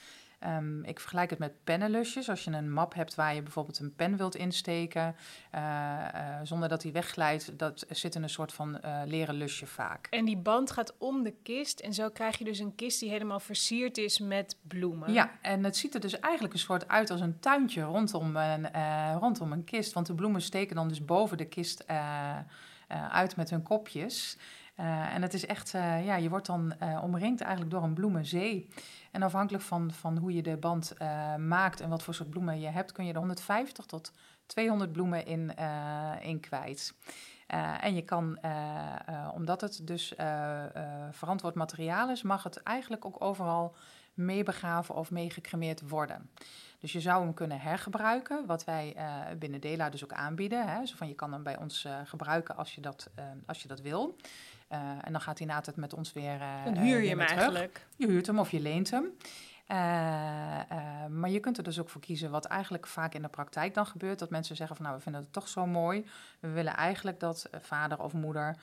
Ehm, 0.46 0.84
ik 0.84 1.00
vergelijk 1.00 1.30
het 1.30 1.40
met 1.40 1.64
pennenlusjes. 1.64 2.30
Als 2.30 2.44
je 2.44 2.52
een 2.52 2.72
map 2.72 2.94
hebt 2.94 3.16
waar 3.16 3.36
je 3.36 3.42
bijvoorbeeld 3.42 3.80
een 3.80 3.96
pen 3.96 4.18
wilt 4.18 4.36
insteken, 4.36 5.16
eh, 5.52 5.62
eh, 6.08 6.40
zonder 6.44 6.70
dat 6.70 6.82
die 6.82 6.92
wegglijdt, 6.92 7.60
dat 7.60 7.86
zit 7.90 8.16
in 8.16 8.24
een 8.24 8.30
soort 8.30 8.54
van 8.54 8.80
eh, 8.80 9.02
leren 9.06 9.36
lusje 9.36 9.66
vaak. 9.66 10.08
En 10.10 10.26
die 10.26 10.38
band 10.38 10.72
gaat 10.72 10.94
om 10.98 11.24
de 11.24 11.34
kist 11.44 11.80
en 11.80 11.94
zo 11.94 12.10
krijg 12.10 12.38
je 12.38 12.44
dus 12.44 12.60
een 12.60 12.76
kist 12.76 13.00
die 13.00 13.10
helemaal 13.10 13.40
versierd 13.40 13.98
is 13.98 14.20
met 14.20 14.58
bloemen. 14.62 15.14
Ja, 15.14 15.32
en 15.42 15.64
het 15.64 15.78
ziet 15.78 15.94
er 15.94 16.00
dus 16.00 16.20
eigenlijk 16.20 16.54
een 16.54 16.60
soort 16.60 16.88
uit 16.88 17.10
als 17.10 17.22
een 17.22 17.40
tuintje 17.40 17.82
rondom 17.82 18.36
een, 18.36 18.68
rondom 19.20 19.52
een 19.52 19.64
kist. 19.64 19.94
Want 19.94 20.08
de 20.08 20.16
bloemen 20.16 20.42
steken 20.42 20.76
dan 20.76 20.88
dus 20.88 21.06
boven 21.06 21.38
de 21.38 21.48
kist 21.48 21.86
uit 23.10 23.36
met 23.36 23.50
hun 23.50 23.64
kopjes. 23.64 24.38
Eh, 24.76 25.14
en 25.14 25.22
het 25.22 25.34
is 25.34 25.46
echt, 25.46 25.74
eh, 25.74 26.06
ja, 26.06 26.16
je 26.16 26.30
wordt 26.30 26.46
dan 26.46 26.74
eh, 26.80 27.00
omringd 27.04 27.42
eigenlijk 27.42 27.72
door 27.72 27.84
een 27.84 27.94
bloemenzee. 27.94 28.70
En 29.12 29.22
afhankelijk 29.22 29.64
van, 29.64 29.92
van 29.92 30.18
hoe 30.18 30.34
je 30.34 30.42
de 30.42 30.58
band 30.58 30.94
maakt 31.38 31.82
en 31.82 31.90
wat 31.90 32.04
voor 32.04 32.14
soort 32.14 32.30
bloemen 32.30 32.60
je 32.60 32.68
hebt, 32.68 32.92
kun 32.92 33.06
je 33.06 33.12
er 33.12 33.18
150 33.18 33.86
tot 33.86 34.12
200 34.46 34.92
bloemen 34.92 35.26
in, 35.26 35.54
in 36.22 36.40
kwijt. 36.40 36.94
En 37.82 37.96
je 37.96 38.02
kan, 38.02 38.40
omdat 39.34 39.62
het 39.62 39.88
dus 39.88 40.14
verantwoord 41.12 41.56
materiaal 41.56 42.10
is, 42.10 42.22
mag 42.22 42.44
het 42.44 42.64
eigenlijk 42.64 43.06
ook 43.06 43.24
overal 43.24 43.76
meebegraven 44.14 44.96
of 44.96 45.12
meegecremeerd 45.12 45.90
worden. 45.90 46.30
Dus 46.80 46.92
je 46.92 47.02
zou 47.02 47.24
hem 47.24 47.34
kunnen 47.34 47.60
hergebruiken, 47.60 48.46
wat 48.46 48.64
wij 48.64 48.96
binnen 49.40 49.62
Dela 49.62 49.90
dus 49.90 50.04
ook 50.04 50.14
aanbieden. 50.14 50.68
Hè. 50.68 50.86
Zo 50.86 50.96
van, 50.96 51.08
je 51.08 51.16
kan 51.16 51.32
hem 51.32 51.44
bij 51.44 51.58
ons 51.58 51.88
gebruiken 52.04 52.56
als 52.56 52.76
je 52.76 52.82
dat, 52.82 53.10
als 53.46 53.62
je 53.62 53.68
dat 53.68 53.82
wil. 53.82 54.18
Eh, 54.68 54.80
en 55.02 55.12
dan 55.12 55.22
gaat 55.22 55.38
hij 55.38 55.48
na 55.48 55.62
het 55.66 55.76
met 55.76 55.94
ons 55.94 56.14
weer. 56.14 56.42
eh, 56.42 56.64
Dan 56.64 56.76
eh, 56.76 56.82
huur 56.82 57.02
je 57.02 57.08
hem 57.08 57.18
terug. 57.18 57.34
eigenlijk. 57.34 57.88
Je 57.96 58.08
huurt 58.08 58.28
hem 58.28 58.40
of 58.40 58.52
je 58.52 58.60
leent 58.60 58.92
hem. 58.92 59.06
Maar 61.20 61.30
je 61.30 61.40
kunt 61.40 61.58
er 61.58 61.64
dus 61.64 61.80
ook 61.80 61.90
voor 61.90 62.02
kiezen 62.02 62.32
wat 62.32 62.46
eigenlijk 62.46 62.88
vaak 62.88 63.14
in 63.14 63.22
de 63.22 63.28
praktijk 63.28 63.74
dan 63.74 63.86
gebeurt. 63.86 64.20
Dat 64.20 64.30
mensen 64.30 64.56
zeggen 64.56 64.76
van 64.76 64.86
nou, 64.86 64.98
we 64.98 65.04
vinden 65.04 65.22
het 65.22 65.34
toch 65.34 65.48
zo 65.48 65.66
mooi. 65.66 66.06
We 66.40 66.50
willen 66.50 66.76
eigenlijk 66.76 67.20
dat 67.20 67.50
vader 67.62 68.00
of 68.00 68.14
moeder 68.14 68.58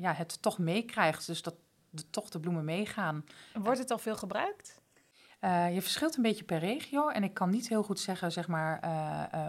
ja, 0.00 0.12
het 0.12 0.42
toch 0.42 0.58
meekrijgt. 0.58 1.26
Dus 1.26 1.42
dat 1.42 1.54
de, 1.90 2.10
toch 2.10 2.28
de 2.28 2.40
bloemen 2.40 2.64
meegaan. 2.64 3.24
Wordt 3.54 3.78
het 3.78 3.90
al 3.90 3.98
veel 3.98 4.16
gebruikt? 4.16 4.82
Je 5.72 5.78
verschilt 5.82 6.16
een 6.16 6.22
beetje 6.22 6.44
per 6.44 6.58
regio. 6.58 7.08
En 7.08 7.24
ik 7.24 7.34
kan 7.34 7.50
niet 7.50 7.68
heel 7.68 7.82
goed 7.82 8.00
zeggen 8.00 8.32
zeg 8.32 8.48
maar, 8.48 8.80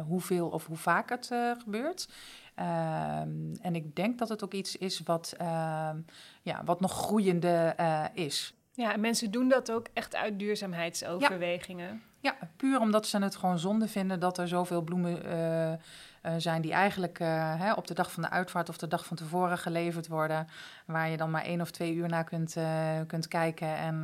hoeveel 0.08 0.50
of 0.50 0.66
hoe 0.66 0.78
vaak 0.78 1.10
het 1.10 1.26
gebeurt. 1.64 2.08
Ehm, 2.56 3.54
en 3.62 3.76
ik 3.76 3.96
denk 3.96 4.18
dat 4.18 4.30
het 4.30 4.44
ook 4.44 4.54
iets 4.54 4.78
is 4.78 5.00
wat, 5.04 5.34
ehm, 5.38 5.98
ja, 6.42 6.64
wat 6.66 6.80
nog 6.80 6.92
groeiende 6.92 7.74
eh, 7.78 8.04
is. 8.14 8.54
Ja, 8.72 8.94
en 8.94 9.00
mensen 9.00 9.32
doen 9.32 9.50
dat 9.50 9.72
ook 9.72 9.88
echt 9.94 10.16
uit 10.16 10.40
duurzaamheidsoverwegingen. 10.40 12.02
Ja, 12.20 12.36
puur 12.58 12.80
omdat 12.80 13.08
ze 13.08 13.20
het 13.20 13.36
gewoon 13.36 13.60
zonde 13.60 13.88
vinden 13.88 14.20
dat 14.20 14.38
er 14.38 14.48
zoveel 14.48 14.82
bloemen 14.82 15.26
eh, 15.26 15.72
eh, 15.74 15.78
zijn 16.38 16.62
die 16.62 16.72
eigenlijk 16.72 17.18
hè, 17.58 17.74
op 17.74 17.88
de 17.88 17.94
dag 17.94 18.12
van 18.12 18.24
de 18.24 18.30
uitvaart 18.30 18.70
of 18.70 18.78
de 18.78 18.88
dag 18.88 19.06
van 19.06 19.18
tevoren 19.18 19.58
geleverd 19.58 20.08
worden. 20.08 20.48
Waar 20.86 21.10
je 21.10 21.18
dan 21.18 21.32
maar 21.32 21.44
één 21.44 21.62
of 21.62 21.72
twee 21.72 21.94
uur 21.94 22.08
naar 22.08 22.24
kunt, 22.24 22.56
kunt 23.08 23.28
kijken 23.28 23.78
en 23.78 24.04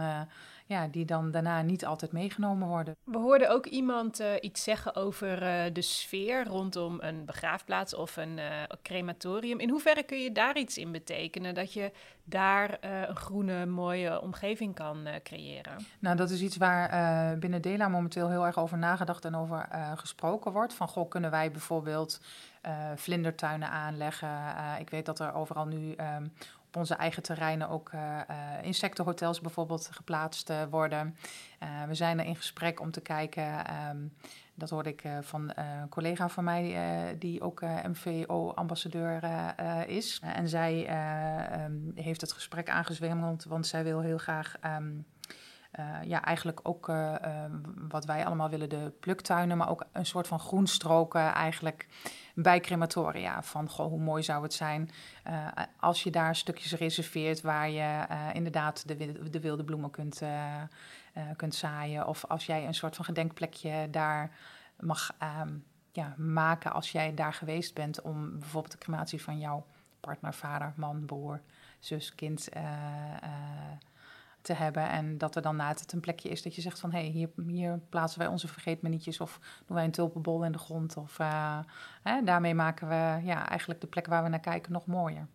ja, 0.71 0.87
die 0.87 1.05
dan 1.05 1.31
daarna 1.31 1.61
niet 1.61 1.85
altijd 1.85 2.11
meegenomen 2.11 2.67
worden. 2.67 2.95
We 3.03 3.17
hoorden 3.17 3.49
ook 3.49 3.65
iemand 3.65 4.19
eh, 4.19 4.27
iets 4.41 4.63
zeggen 4.63 4.95
over 4.95 5.43
eh, 5.43 5.73
de 5.73 5.81
sfeer 5.81 6.45
rondom 6.45 6.97
een 6.99 7.25
begraafplaats 7.25 7.95
of 7.95 8.17
een 8.17 8.39
eh, 8.39 8.45
crematorium. 8.81 9.59
In 9.59 9.69
hoeverre 9.69 10.03
kun 10.03 10.19
je 10.19 10.31
daar 10.31 10.57
iets 10.57 10.77
in 10.77 10.91
betekenen? 10.91 11.53
Dat 11.53 11.73
je 11.73 11.91
daar 12.23 12.77
een 12.81 13.15
groene, 13.15 13.65
mooie 13.65 14.21
omgeving 14.21 14.75
kan 14.75 15.07
creëren? 15.23 15.77
Nou, 15.99 16.15
dat 16.15 16.29
is 16.29 16.41
iets 16.41 16.57
waar 16.57 17.37
binnen 17.37 17.61
Dela 17.61 17.87
momenteel 17.87 18.29
heel 18.29 18.45
erg 18.45 18.59
over 18.59 18.77
nagedacht 18.77 19.25
en 19.25 19.35
over 19.35 19.67
gesproken 19.95 20.51
wordt. 20.51 20.73
Van, 20.73 20.87
goh, 20.87 21.09
kunnen 21.09 21.31
wij 21.31 21.51
bijvoorbeeld 21.51 22.21
vlindertuinen 22.95 23.69
aanleggen? 23.69 24.29
Ik 24.79 24.89
weet 24.89 25.05
dat 25.05 25.19
er 25.19 25.33
overal 25.33 25.65
nu 25.65 25.93
ehm, 25.93 26.25
op 26.71 26.77
onze 26.77 26.95
eigen 26.95 27.23
terreinen 27.23 27.69
ook 27.69 27.89
eh, 27.89 28.19
eh, 28.19 28.25
insectenhotels 28.61 29.41
bijvoorbeeld 29.41 29.89
geplaatst 29.91 30.49
eh, 30.49 30.61
worden. 30.69 31.15
We 31.87 31.95
zijn 31.95 32.19
er 32.19 32.25
in 32.25 32.35
gesprek 32.35 32.79
om 32.79 32.91
te 32.91 33.01
kijken... 33.01 33.65
ehm, 33.65 33.97
dat 34.55 34.69
hoorde 34.69 34.89
ik 34.89 35.03
van 35.21 35.51
een 35.55 35.89
collega 35.89 36.29
van 36.29 36.43
mij, 36.43 36.75
die 37.19 37.41
ook 37.41 37.61
MVO-ambassadeur 37.87 39.23
is. 39.87 40.19
en 40.23 40.49
zij 40.49 40.87
eh, 40.87 41.63
ehm, 41.63 41.73
heeft 41.95 42.21
het 42.21 42.31
gesprek 42.31 42.69
aangezwengeld, 42.69 43.43
want 43.43 43.67
zij 43.67 43.83
wil 43.83 43.99
heel 44.01 44.17
graag... 44.17 44.55
ehm, 45.71 46.01
eh, 46.01 46.09
ja, 46.09 46.23
eigenlijk 46.23 46.59
ook 46.63 46.89
eh, 46.89 47.23
eh, 47.23 47.51
wat 47.89 48.05
wij 48.05 48.25
allemaal 48.25 48.49
willen, 48.49 48.69
de 48.69 48.91
pluktuinen, 48.99 49.57
maar 49.57 49.69
ook 49.69 49.85
een 49.91 50.05
soort 50.05 50.27
van 50.27 50.39
groenstroken 50.39 51.33
eigenlijk 51.33 51.87
bij 52.35 52.59
crematoria. 52.59 53.43
Van, 53.43 53.69
goh, 53.69 53.87
hoe 53.87 53.99
mooi 53.99 54.23
zou 54.23 54.43
het 54.43 54.53
zijn 54.53 54.89
eh, 55.23 55.47
als 55.79 56.03
je 56.03 56.09
daar 56.09 56.35
stukjes 56.35 56.73
reserveert 56.73 57.41
waar 57.41 57.69
je 57.69 58.05
inderdaad 58.33 58.87
de, 58.87 59.29
de 59.29 59.39
wilde 59.39 59.63
bloemen 59.63 59.89
kunt, 59.89 60.21
kunt 61.35 61.55
zaaien. 61.55 62.07
Of 62.07 62.25
als 62.25 62.45
jij 62.45 62.67
een 62.67 62.73
soort 62.73 62.95
van 62.95 63.05
gedenkplekje 63.05 63.87
daar 63.89 64.31
mag 64.79 65.13
ehm, 65.17 65.53
ja, 65.91 66.13
maken 66.17 66.73
als 66.73 66.91
jij 66.91 67.13
daar 67.13 67.33
geweest 67.33 67.73
bent 67.73 68.01
om 68.01 68.39
bijvoorbeeld 68.39 68.71
de 68.73 68.77
crematie 68.77 69.21
van 69.21 69.39
jouw 69.39 69.65
partner, 69.99 70.33
vader, 70.33 70.73
man, 70.75 71.05
broer, 71.05 71.41
zus, 71.79 72.15
kind 72.15 72.49
te 74.41 74.53
hebben. 74.53 74.89
En 74.89 75.17
dat 75.17 75.35
er 75.35 75.41
dan 75.41 75.55
na 75.55 75.67
het 75.67 75.93
een 75.93 75.99
plekje 75.99 76.29
is 76.29 76.41
dat 76.41 76.55
je 76.55 76.61
zegt 76.61 76.79
van... 76.79 76.91
hé, 76.91 76.99
hey, 76.99 77.09
hier, 77.09 77.29
hier 77.47 77.79
plaatsen 77.89 78.19
wij 78.19 78.27
onze 78.27 78.47
vergeetmenietjes... 78.47 79.19
of 79.19 79.39
doen 79.65 79.75
wij 79.75 79.85
een 79.85 79.91
tulpenbol 79.91 80.43
in 80.43 80.51
de 80.51 80.57
grond. 80.57 80.97
Of 80.97 81.19
eh, 81.19 81.59
hè, 82.03 82.23
daarmee 82.23 82.55
maken 82.55 82.87
we 82.87 83.25
ja, 83.25 83.49
eigenlijk 83.49 83.81
de 83.81 83.87
plek 83.87 84.07
waar 84.07 84.23
we 84.23 84.29
naar 84.29 84.39
kijken 84.39 84.71
nog 84.71 84.85
mooier. 84.85 85.27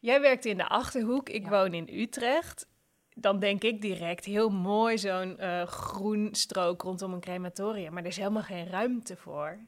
Jij 0.00 0.20
werkt 0.20 0.44
in 0.44 0.56
de 0.56 0.68
Achterhoek, 0.68 1.28
ik 1.28 1.48
woon 1.48 1.74
in 1.74 1.88
Utrecht. 1.92 2.68
Dan 3.14 3.38
denk 3.38 3.62
ik 3.62 3.80
direct 3.80 4.24
heel 4.24 4.48
mooi 4.48 4.98
zo'n 4.98 5.38
eh, 5.38 5.66
groen 5.66 6.28
strook 6.32 6.82
rondom 6.82 7.12
een 7.12 7.20
crematorium. 7.20 7.92
Maar 7.92 8.02
er 8.02 8.08
is 8.08 8.16
helemaal 8.16 8.42
geen 8.42 8.68
ruimte 8.68 9.16
voor. 9.16 9.58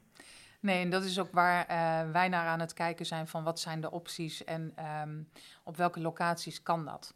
Nee, 0.59 0.81
en 0.81 0.89
dat 0.89 1.03
is 1.03 1.19
ook 1.19 1.31
waar 1.31 1.65
eh, 1.65 2.11
wij 2.11 2.29
naar 2.29 2.47
aan 2.47 2.59
het 2.59 2.73
kijken 2.73 3.05
zijn 3.05 3.27
van 3.27 3.43
wat 3.43 3.59
zijn 3.59 3.81
de 3.81 3.91
opties 3.91 4.43
en 4.43 4.71
ehm, 4.75 5.21
op 5.63 5.77
welke 5.77 5.99
locaties 5.99 6.63
kan 6.63 6.85
dat. 6.85 7.13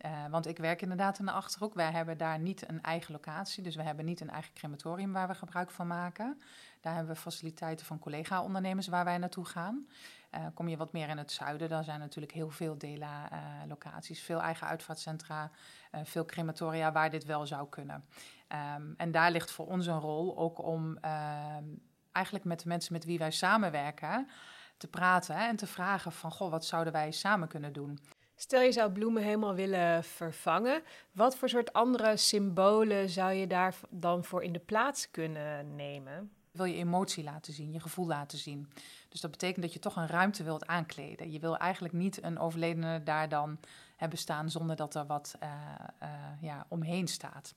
Eh, 0.00 0.26
want 0.30 0.46
ik 0.46 0.58
werk 0.58 0.82
inderdaad 0.82 1.18
in 1.18 1.24
de 1.24 1.32
Achterhoek. 1.32 1.74
Wij 1.74 1.90
hebben 1.90 2.18
daar 2.18 2.38
niet 2.38 2.68
een 2.68 2.82
eigen 2.82 3.12
locatie, 3.12 3.62
dus 3.62 3.76
we 3.76 3.82
hebben 3.82 4.04
niet 4.04 4.20
een 4.20 4.30
eigen 4.30 4.54
crematorium 4.54 5.12
waar 5.12 5.28
we 5.28 5.34
gebruik 5.34 5.70
van 5.70 5.86
maken. 5.86 6.40
Daar 6.80 6.94
hebben 6.94 7.14
we 7.14 7.20
faciliteiten 7.20 7.86
van 7.86 7.98
collega-ondernemers 7.98 8.88
waar 8.88 9.04
wij 9.04 9.18
naartoe 9.18 9.44
gaan. 9.44 9.88
Eh, 10.30 10.46
kom 10.54 10.68
je 10.68 10.76
wat 10.76 10.92
meer 10.92 11.08
in 11.08 11.18
het 11.18 11.32
zuiden, 11.32 11.68
dan 11.68 11.84
zijn 11.84 11.98
natuurlijk 11.98 12.32
heel 12.32 12.50
veel 12.50 12.78
DELA-locaties, 12.78 14.22
veel 14.22 14.40
eigen 14.40 14.66
uitvaartcentra, 14.66 15.50
eh, 15.90 16.00
veel 16.04 16.24
crematoria 16.24 16.92
waar 16.92 17.10
dit 17.10 17.24
wel 17.24 17.46
zou 17.46 17.68
kunnen. 17.68 18.04
Ehm, 18.48 18.92
en 18.96 19.10
daar 19.10 19.30
ligt 19.30 19.50
voor 19.50 19.66
ons 19.66 19.86
een 19.86 20.00
rol 20.00 20.38
ook 20.38 20.64
om 20.64 20.96
ehm, 21.00 21.64
eigenlijk 22.12 22.44
met 22.44 22.60
de 22.60 22.68
mensen 22.68 22.92
met 22.92 23.04
wie 23.04 23.18
wij 23.18 23.30
samenwerken 23.30 24.28
te 24.76 24.88
praten 24.88 25.36
en 25.36 25.56
te 25.56 25.66
vragen 25.66 26.12
van, 26.12 26.32
goh, 26.32 26.50
wat 26.50 26.64
zouden 26.64 26.92
wij 26.92 27.10
samen 27.10 27.48
kunnen 27.48 27.72
doen? 27.72 27.98
Stel 28.40 28.60
je 28.60 28.72
zou 28.72 28.92
bloemen 28.92 29.22
helemaal 29.22 29.54
willen 29.54 30.04
vervangen. 30.04 30.82
Wat 31.12 31.36
voor 31.36 31.48
soort 31.48 31.72
andere 31.72 32.16
symbolen 32.16 33.08
zou 33.08 33.32
je 33.32 33.46
daar 33.46 33.74
dan 33.90 34.24
voor 34.24 34.42
in 34.42 34.52
de 34.52 34.58
plaats 34.58 35.10
kunnen 35.10 35.74
nemen? 35.76 36.30
Wil 36.50 36.64
je 36.64 36.74
emotie 36.74 37.24
laten 37.24 37.52
zien, 37.52 37.72
je 37.72 37.80
gevoel 37.80 38.06
laten 38.06 38.38
zien. 38.38 38.72
Dus 39.08 39.20
dat 39.20 39.30
betekent 39.30 39.62
dat 39.62 39.72
je 39.72 39.78
toch 39.78 39.96
een 39.96 40.06
ruimte 40.06 40.42
wilt 40.42 40.66
aankleden. 40.66 41.32
Je 41.32 41.38
wil 41.38 41.56
eigenlijk 41.56 41.94
niet 41.94 42.22
een 42.22 42.38
overledene 42.38 43.02
daar 43.02 43.28
dan 43.28 43.58
hebben 43.96 44.18
staan 44.18 44.50
zonder 44.50 44.76
dat 44.76 44.94
er 44.94 45.06
wat 45.06 45.36
eh, 45.38 45.50
eh, 45.98 46.08
ja, 46.40 46.66
omheen 46.68 47.08
staat. 47.08 47.54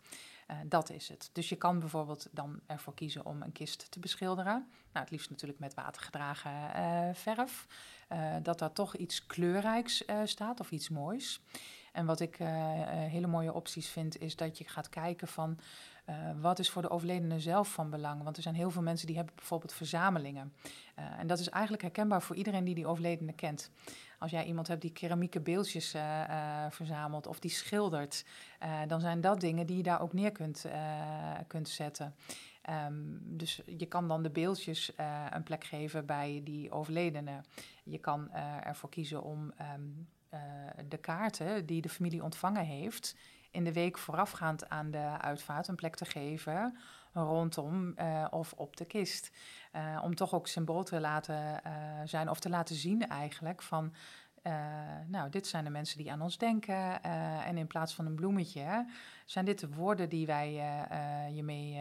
Eh, 0.48 0.58
dat 0.66 0.90
is 0.90 1.10
het. 1.10 1.30
Dus 1.34 1.50
je 1.50 1.56
kan 1.56 1.80
bijvoorbeeld 1.80 2.28
dan 2.32 2.60
ervoor 2.68 2.94
kiezen 2.94 3.26
om 3.26 3.42
een 3.42 3.52
kist 3.52 3.92
te 3.92 4.00
beschilderen. 4.00 4.54
Nou, 4.92 5.06
het 5.06 5.10
liefst 5.10 5.30
natuurlijk 5.30 5.60
met 5.60 5.74
watergedragen 5.74 6.74
eh, 6.74 7.10
verf. 7.14 7.68
Eh, 8.08 8.36
dat 8.42 8.60
daar 8.60 8.74
toch 8.74 8.96
iets 8.96 9.26
kleurrijks 9.26 10.04
staat 10.24 10.60
of 10.60 10.72
iets 10.72 10.90
moois. 10.90 11.42
En 11.92 12.06
wat 12.06 12.20
ik 12.20 12.36
hele 12.38 13.28
mooie 13.28 13.54
opties 13.54 13.90
vind, 13.90 14.20
is 14.20 14.36
dat 14.36 14.58
je 14.58 14.64
gaat 14.68 14.90
kijken 14.90 15.28
van 15.28 15.60
eh, 16.06 16.16
wat 16.42 16.60
is 16.60 16.70
voor 16.70 16.82
de 16.82 16.90
overledene 16.90 17.40
zelf 17.40 17.72
van 17.74 17.90
belang. 17.90 18.24
Want 18.24 18.38
er 18.38 18.44
zijn 18.44 18.56
heel 18.56 18.72
veel 18.72 18.82
mensen 18.82 19.08
die 19.08 19.16
hebben 19.16 19.36
bijvoorbeeld 19.36 19.74
verzamelingen. 19.74 20.54
Eh, 20.96 21.20
en 21.20 21.28
dat 21.28 21.40
is 21.40 21.50
eigenlijk 21.50 21.84
herkenbaar 21.84 22.22
voor 22.22 22.36
iedereen 22.36 22.64
die 22.64 22.76
die 22.76 22.88
overledene 22.88 23.34
kent. 23.34 23.72
Als 24.20 24.32
jij 24.32 24.46
iemand 24.46 24.68
hebt 24.68 24.82
die 24.82 24.92
keramieke 24.92 25.40
beeldjes 25.40 25.94
eh, 25.94 26.66
verzamelt 26.70 27.28
of 27.28 27.40
die 27.40 27.52
schildert, 27.52 28.26
dan 28.88 29.02
zijn 29.02 29.22
dat 29.22 29.40
dingen 29.40 29.66
die 29.66 29.78
je 29.78 29.84
daar 29.84 30.02
ook 30.02 30.14
neer 30.14 30.32
kunt, 30.32 30.66
kunt 31.48 31.70
zetten. 31.70 32.16
Ehm, 32.62 32.94
dus 33.20 33.62
je 33.66 33.86
kan 33.86 34.08
dan 34.08 34.24
de 34.24 34.30
beeldjes 34.30 34.92
een 35.30 35.44
plek 35.44 35.64
geven 35.64 36.06
bij 36.06 36.42
die 36.44 36.72
overledene. 36.72 37.42
Je 37.84 37.98
kan 37.98 38.32
ervoor 38.64 38.90
kiezen 38.90 39.24
om 39.24 39.54
ehm, 39.58 39.82
eh, 40.34 40.40
de 40.90 40.98
kaarten 40.98 41.66
die 41.66 41.82
de 41.82 41.90
familie 41.90 42.24
ontvangen 42.24 42.66
heeft 42.66 43.16
in 43.54 43.64
de 43.64 43.74
week 43.74 43.98
voorafgaand 43.98 44.70
aan 44.70 44.92
de 44.92 45.18
uitvaart 45.20 45.68
een 45.68 45.76
plek 45.76 45.96
te 45.96 46.06
geven 46.06 46.78
rondom 47.14 47.94
eh, 47.96 48.26
of 48.30 48.54
op 48.54 48.78
de 48.78 48.86
kist. 48.86 49.32
Eh, 49.72 50.02
om 50.04 50.16
toch 50.16 50.34
ook 50.34 50.48
symbool 50.48 50.84
te 50.84 51.00
laten 51.00 51.64
eh, 51.64 51.72
zijn 52.06 52.30
of 52.30 52.40
te 52.40 52.50
laten 52.50 52.76
zien 52.76 53.08
eigenlijk 53.08 53.62
van... 53.62 53.94
nou, 55.08 55.30
dit 55.30 55.48
zijn 55.48 55.64
de 55.64 55.70
mensen 55.70 55.98
die 55.98 56.12
aan 56.12 56.22
ons 56.22 56.38
denken. 56.38 57.04
en 57.44 57.58
in 57.58 57.68
plaats 57.68 57.94
van 57.94 58.06
een 58.06 58.16
bloemetje, 58.16 58.86
zijn 59.26 59.46
dit 59.46 59.60
de 59.60 59.70
woorden 59.70 60.10
die 60.10 60.26
wij 60.26 60.54
je 61.34 61.44
mee 61.44 61.80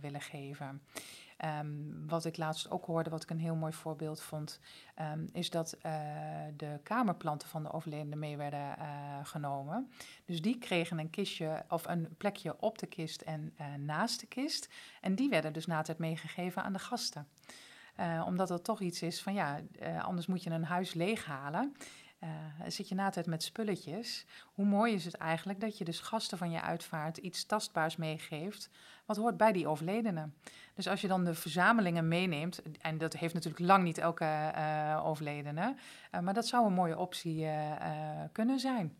willen 0.00 0.20
geven. 0.20 0.82
Ehm, 1.36 2.06
wat 2.06 2.24
ik 2.24 2.36
laatst 2.36 2.70
ook 2.70 2.84
hoorde, 2.84 3.10
wat 3.10 3.22
ik 3.22 3.30
een 3.30 3.38
heel 3.38 3.54
mooi 3.54 3.72
voorbeeld 3.72 4.22
vond, 4.22 4.60
ehm, 4.94 5.26
is 5.32 5.50
dat 5.50 5.72
eh, 5.72 5.92
de 6.56 6.80
kamerplanten 6.82 7.48
van 7.48 7.62
de 7.62 7.72
overledene 7.72 8.16
mee 8.16 8.36
werden 8.36 8.78
eh, 8.78 8.86
genomen. 9.22 9.90
Dus 10.24 10.42
die 10.42 10.58
kregen 10.58 10.98
een 10.98 11.10
kistje 11.10 11.64
of 11.68 11.86
een 11.86 12.14
plekje 12.16 12.60
op 12.60 12.78
de 12.78 12.86
kist 12.86 13.20
en 13.22 13.52
eh, 13.56 13.66
naast 13.74 14.20
de 14.20 14.26
kist. 14.26 14.68
En 15.00 15.14
die 15.14 15.28
werden 15.28 15.52
dus 15.52 15.66
na 15.66 15.82
het 15.86 15.98
meegegeven 15.98 16.62
aan 16.62 16.72
de 16.72 16.78
gasten. 16.78 17.28
Omdat 18.26 18.48
dat 18.48 18.64
toch 18.64 18.80
iets 18.80 19.02
is 19.02 19.22
van 19.22 19.34
ja, 19.34 19.60
anders 20.02 20.26
moet 20.26 20.42
je 20.42 20.50
een 20.50 20.64
huis 20.64 20.94
leeghalen. 20.94 21.76
Eh, 22.18 22.28
zit 22.66 22.88
je 22.88 22.94
na 22.94 23.10
tijd 23.10 23.26
met 23.26 23.42
spulletjes. 23.42 24.26
Hoe 24.44 24.64
mooi 24.64 24.94
is 24.94 25.04
het 25.04 25.14
eigenlijk 25.14 25.60
dat 25.60 25.78
je 25.78 25.84
dus 25.84 26.00
gasten 26.00 26.38
van 26.38 26.50
je 26.50 26.60
uitvaart 26.60 27.16
iets 27.16 27.44
tastbaars 27.44 27.96
meegeeft. 27.96 28.70
Wat 29.04 29.16
hoort 29.16 29.36
bij 29.36 29.52
die 29.52 29.66
overledene. 29.66 30.28
Dus 30.74 30.88
als 30.88 31.00
je 31.00 31.08
dan 31.08 31.24
de 31.24 31.34
verzamelingen 31.34 32.08
meeneemt. 32.08 32.62
En 32.80 32.98
dat 32.98 33.12
heeft 33.12 33.34
natuurlijk 33.34 33.64
lang 33.64 33.84
niet 33.84 33.98
elke 33.98 34.24
eh, 34.24 35.02
overledene. 35.04 35.74
eh, 36.10 36.20
maar 36.20 36.34
dat 36.34 36.46
zou 36.46 36.66
een 36.66 36.72
mooie 36.72 36.98
optie 36.98 37.46
kunnen 38.32 38.58
zijn. 38.60 38.96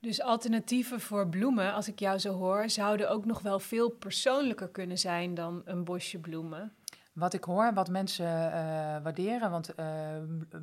Dus 0.00 0.20
alternatieven 0.20 1.00
voor 1.00 1.28
bloemen, 1.28 1.72
als 1.72 1.88
ik 1.88 1.98
jou 1.98 2.18
zo 2.18 2.32
hoor, 2.32 2.70
zouden 2.70 3.10
ook 3.10 3.24
nog 3.24 3.40
wel 3.40 3.58
veel 3.58 3.90
persoonlijker 3.90 4.68
kunnen 4.68 4.98
zijn 4.98 5.34
dan 5.34 5.62
een 5.64 5.84
bosje 5.84 6.18
bloemen. 6.18 6.72
Wat 7.18 7.34
ik 7.34 7.44
hoor, 7.44 7.74
wat 7.74 7.88
mensen 7.88 8.52
eh, 8.52 8.60
waarderen, 9.02 9.50
want 9.50 9.74
eh, 9.74 9.86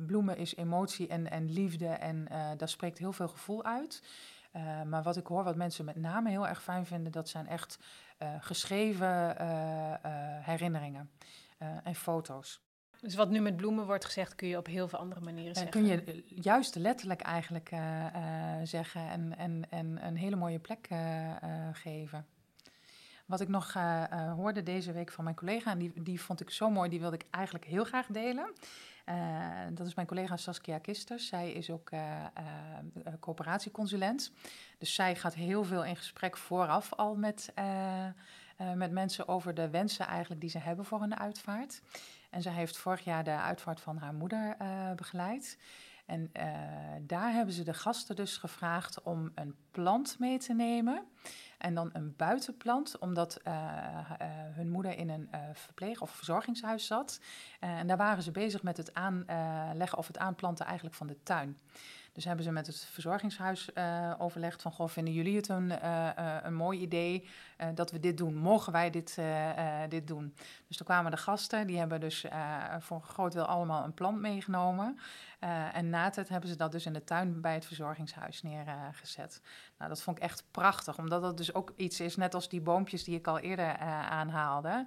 bloemen 0.06 0.36
is 0.36 0.56
emotie 0.56 1.08
en, 1.08 1.30
en 1.30 1.52
liefde 1.52 1.86
en 1.86 2.28
eh, 2.28 2.50
daar 2.56 2.68
spreekt 2.68 2.98
heel 2.98 3.12
veel 3.12 3.28
gevoel 3.28 3.64
uit. 3.64 4.02
Maar 4.86 5.02
wat 5.02 5.16
ik 5.16 5.26
hoor, 5.26 5.44
wat 5.44 5.56
mensen 5.56 5.84
met 5.84 5.96
name 5.96 6.30
heel 6.30 6.48
erg 6.48 6.62
fijn 6.62 6.86
vinden, 6.86 7.12
dat 7.12 7.28
zijn 7.28 7.46
echt 7.46 7.78
geschreven 8.40 9.36
herinneringen 10.42 11.10
en 11.82 11.94
foto's. 11.94 12.60
Dus 13.00 13.14
wat 13.14 13.30
nu 13.30 13.40
met 13.40 13.56
bloemen 13.56 13.86
wordt 13.86 14.04
gezegd, 14.04 14.34
kun 14.34 14.48
je 14.48 14.56
op 14.56 14.66
heel 14.66 14.88
veel 14.88 14.98
andere 14.98 15.20
manieren 15.20 15.54
zeggen. 15.54 15.72
kun 15.72 15.86
je 15.86 16.24
juist 16.28 16.74
letterlijk 16.74 17.20
eigenlijk 17.20 17.68
zeggen 18.62 19.08
en, 19.08 19.38
en, 19.38 19.70
en 19.70 20.06
een 20.06 20.16
hele 20.16 20.36
mooie 20.36 20.58
plek 20.58 20.88
geven. 21.72 22.26
Wat 23.26 23.40
ik 23.40 23.48
nog 23.48 23.74
eh, 23.74 24.04
eh, 24.04 24.32
hoorde 24.32 24.62
deze 24.62 24.92
week 24.92 25.12
van 25.12 25.24
mijn 25.24 25.36
collega, 25.36 25.70
en 25.70 25.78
die, 25.78 26.02
die 26.02 26.20
vond 26.20 26.40
ik 26.40 26.50
zo 26.50 26.70
mooi, 26.70 26.90
die 26.90 27.00
wilde 27.00 27.16
ik 27.16 27.26
eigenlijk 27.30 27.64
heel 27.64 27.84
graag 27.84 28.06
delen. 28.06 28.52
Eh, 29.04 29.16
dat 29.72 29.86
is 29.86 29.94
mijn 29.94 30.06
collega 30.06 30.36
Saskia 30.36 30.78
Kisters. 30.78 31.26
Zij 31.26 31.52
is 31.52 31.70
ook 31.70 31.90
coöperatieconsulent. 33.20 34.32
Dus 34.78 34.94
zij 34.94 35.16
gaat 35.16 35.34
heel 35.34 35.64
veel 35.64 35.84
in 35.84 35.96
gesprek 35.96 36.36
vooraf 36.36 36.92
al 36.92 37.14
met, 37.14 37.52
met 38.74 38.90
mensen 38.90 39.28
over 39.28 39.54
de 39.54 39.70
wensen 39.70 40.06
eigenlijk 40.06 40.40
die 40.40 40.50
ze 40.50 40.58
hebben 40.58 40.84
voor 40.84 41.02
een 41.02 41.18
uitvaart. 41.18 41.82
En 42.30 42.42
zij 42.42 42.52
heeft 42.52 42.76
vorig 42.76 43.04
jaar 43.04 43.24
de 43.24 43.30
uitvaart 43.36 43.80
van 43.80 43.96
haar 43.98 44.14
moeder 44.14 44.56
begeleid. 44.96 45.58
En 46.06 46.30
eh, 46.32 46.46
daar 47.02 47.32
hebben 47.32 47.54
ze 47.54 47.62
de 47.62 47.74
gasten 47.74 48.16
dus 48.16 48.36
gevraagd 48.36 49.02
om 49.02 49.30
een 49.34 49.56
plant 49.70 50.18
mee 50.18 50.38
te 50.38 50.54
nemen. 50.54 51.04
En 51.58 51.74
dan 51.74 51.90
een 51.92 52.14
buitenplant, 52.16 52.98
omdat 52.98 53.36
eh, 53.36 53.52
eh, 54.18 54.28
hun 54.30 54.70
moeder 54.70 54.98
in 54.98 55.08
een 55.08 55.28
verpleeg- 55.52 56.00
of 56.00 56.10
verzorgingshuis 56.10 56.86
zat. 56.86 57.20
En 57.60 57.86
daar 57.86 57.96
waren 57.96 58.22
ze 58.22 58.30
bezig 58.30 58.62
met 58.62 58.76
het 58.76 58.94
aanleggen 58.94 59.98
of 59.98 60.06
het 60.06 60.18
aanplanten 60.18 60.66
eigenlijk 60.66 60.96
van 60.96 61.06
de 61.06 61.22
tuin. 61.22 61.58
Dus 62.16 62.24
hebben 62.24 62.44
ze 62.44 62.50
met 62.50 62.66
het 62.66 62.84
verzorgingshuis 62.84 63.72
eh, 63.72 64.12
overlegd 64.18 64.62
van... 64.62 64.72
Goh, 64.72 64.88
vinden 64.88 65.14
jullie 65.14 65.36
het 65.36 65.48
een, 65.48 65.70
eh, 65.70 66.08
eh, 66.08 66.44
een 66.44 66.54
mooi 66.54 66.80
idee 66.80 67.28
dat 67.74 67.90
we 67.90 68.00
dit 68.00 68.16
doen? 68.16 68.34
Mogen 68.34 68.72
wij 68.72 68.90
dit, 68.90 69.18
dit 69.88 70.06
doen? 70.06 70.34
Dus 70.66 70.76
toen 70.76 70.86
kwamen 70.86 71.10
de 71.10 71.16
gasten, 71.16 71.66
die 71.66 71.78
hebben 71.78 72.00
dus 72.00 72.24
voor 72.78 73.00
groot 73.02 73.32
deel 73.32 73.44
allemaal 73.44 73.84
een 73.84 73.94
plant 73.94 74.20
meegenomen. 74.20 74.98
En 75.72 75.90
na 75.90 76.04
het 76.04 76.28
hebben 76.28 76.50
ze 76.50 76.56
dat 76.56 76.72
dus 76.72 76.86
in 76.86 76.92
de 76.92 77.04
tuin 77.04 77.40
bij 77.40 77.54
het 77.54 77.66
verzorgingshuis 77.66 78.42
neergezet. 78.42 79.42
nou, 79.78 79.90
dat 79.90 80.02
vond 80.02 80.16
ik 80.16 80.22
echt 80.22 80.44
prachtig, 80.50 80.98
omdat 80.98 81.22
dat 81.22 81.36
dus 81.36 81.54
ook 81.54 81.72
iets 81.76 82.00
is, 82.00 82.16
net 82.16 82.34
als 82.34 82.48
die 82.48 82.60
boompjes 82.60 83.04
die 83.04 83.18
ik 83.18 83.26
al 83.26 83.38
eerder 83.38 83.76
aanhaalde. 83.78 84.86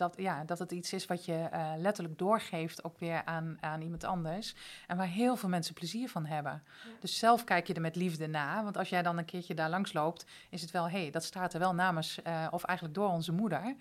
Dat, 0.00 0.14
ja, 0.16 0.44
dat 0.44 0.58
het 0.58 0.72
iets 0.72 0.92
is 0.92 1.06
wat 1.06 1.24
je 1.24 1.34
eh, 1.34 1.72
letterlijk 1.76 2.18
doorgeeft 2.18 2.84
ook 2.84 2.98
weer 2.98 3.24
aan, 3.24 3.56
aan 3.60 3.80
iemand 3.80 4.04
anders. 4.04 4.54
En 4.86 4.96
waar 4.96 5.06
heel 5.06 5.36
veel 5.36 5.48
mensen 5.48 5.74
plezier 5.74 6.08
van 6.08 6.26
hebben. 6.26 6.62
Dus 7.00 7.18
zelf 7.18 7.44
kijk 7.44 7.66
je 7.66 7.74
er 7.74 7.80
met 7.80 7.96
liefde 7.96 8.26
na. 8.26 8.62
Want 8.64 8.76
als 8.76 8.88
jij 8.88 9.02
dan 9.02 9.18
een 9.18 9.24
keertje 9.24 9.54
daar 9.54 9.70
langs 9.70 9.92
loopt, 9.92 10.26
is 10.50 10.60
het 10.60 10.70
wel, 10.70 10.90
hé, 10.90 11.00
hey, 11.00 11.10
dat 11.10 11.24
staat 11.24 11.52
er 11.52 11.58
wel 11.58 11.74
namens, 11.74 12.22
eh, 12.22 12.46
of 12.50 12.64
eigenlijk 12.64 12.98
door 12.98 13.08
onze 13.08 13.32
moeder. 13.32 13.76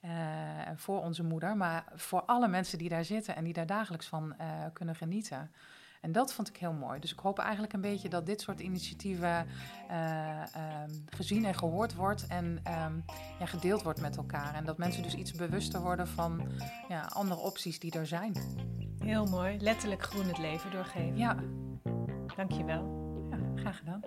eh, 0.00 0.10
voor 0.76 1.02
onze 1.02 1.22
moeder, 1.22 1.56
maar 1.56 1.84
voor 1.94 2.22
alle 2.22 2.48
mensen 2.48 2.78
die 2.78 2.88
daar 2.88 3.04
zitten 3.04 3.36
en 3.36 3.44
die 3.44 3.52
daar 3.52 3.66
dagelijks 3.66 4.06
van 4.06 4.34
kunnen 4.72 4.94
genieten. 4.94 5.50
En 6.00 6.12
dat 6.12 6.32
vond 6.32 6.48
ik 6.48 6.56
heel 6.56 6.72
mooi. 6.72 7.00
Dus 7.00 7.12
ik 7.12 7.18
hoop 7.18 7.38
eigenlijk 7.38 7.72
een 7.72 7.80
beetje 7.80 8.08
dat 8.08 8.26
dit 8.26 8.40
soort 8.40 8.60
initiatieven 8.60 9.46
eh, 9.88 10.54
ehm, 10.54 10.90
gezien 11.06 11.44
en 11.44 11.54
gehoord 11.54 11.94
wordt 11.94 12.26
en 12.26 12.60
ehm, 12.62 12.94
ja, 13.38 13.46
gedeeld 13.46 13.82
wordt 13.82 14.00
met 14.00 14.16
elkaar. 14.16 14.54
En 14.54 14.64
dat 14.64 14.78
mensen 14.78 15.02
dus 15.02 15.14
iets 15.14 15.32
bewuster 15.32 15.80
worden 15.80 16.08
van 16.08 16.48
ja, 16.88 17.02
andere 17.02 17.40
opties 17.40 17.78
die 17.78 17.92
er 17.92 18.06
zijn. 18.06 18.32
Heel 18.98 19.26
mooi. 19.26 19.58
Letterlijk 19.60 20.02
groen 20.02 20.26
het 20.26 20.38
leven 20.38 20.70
doorgeven. 20.70 21.16
Ja. 21.16 21.36
Dankjewel. 22.36 22.98
Ja, 23.30 23.38
graag 23.54 23.78
gedaan. 23.78 24.00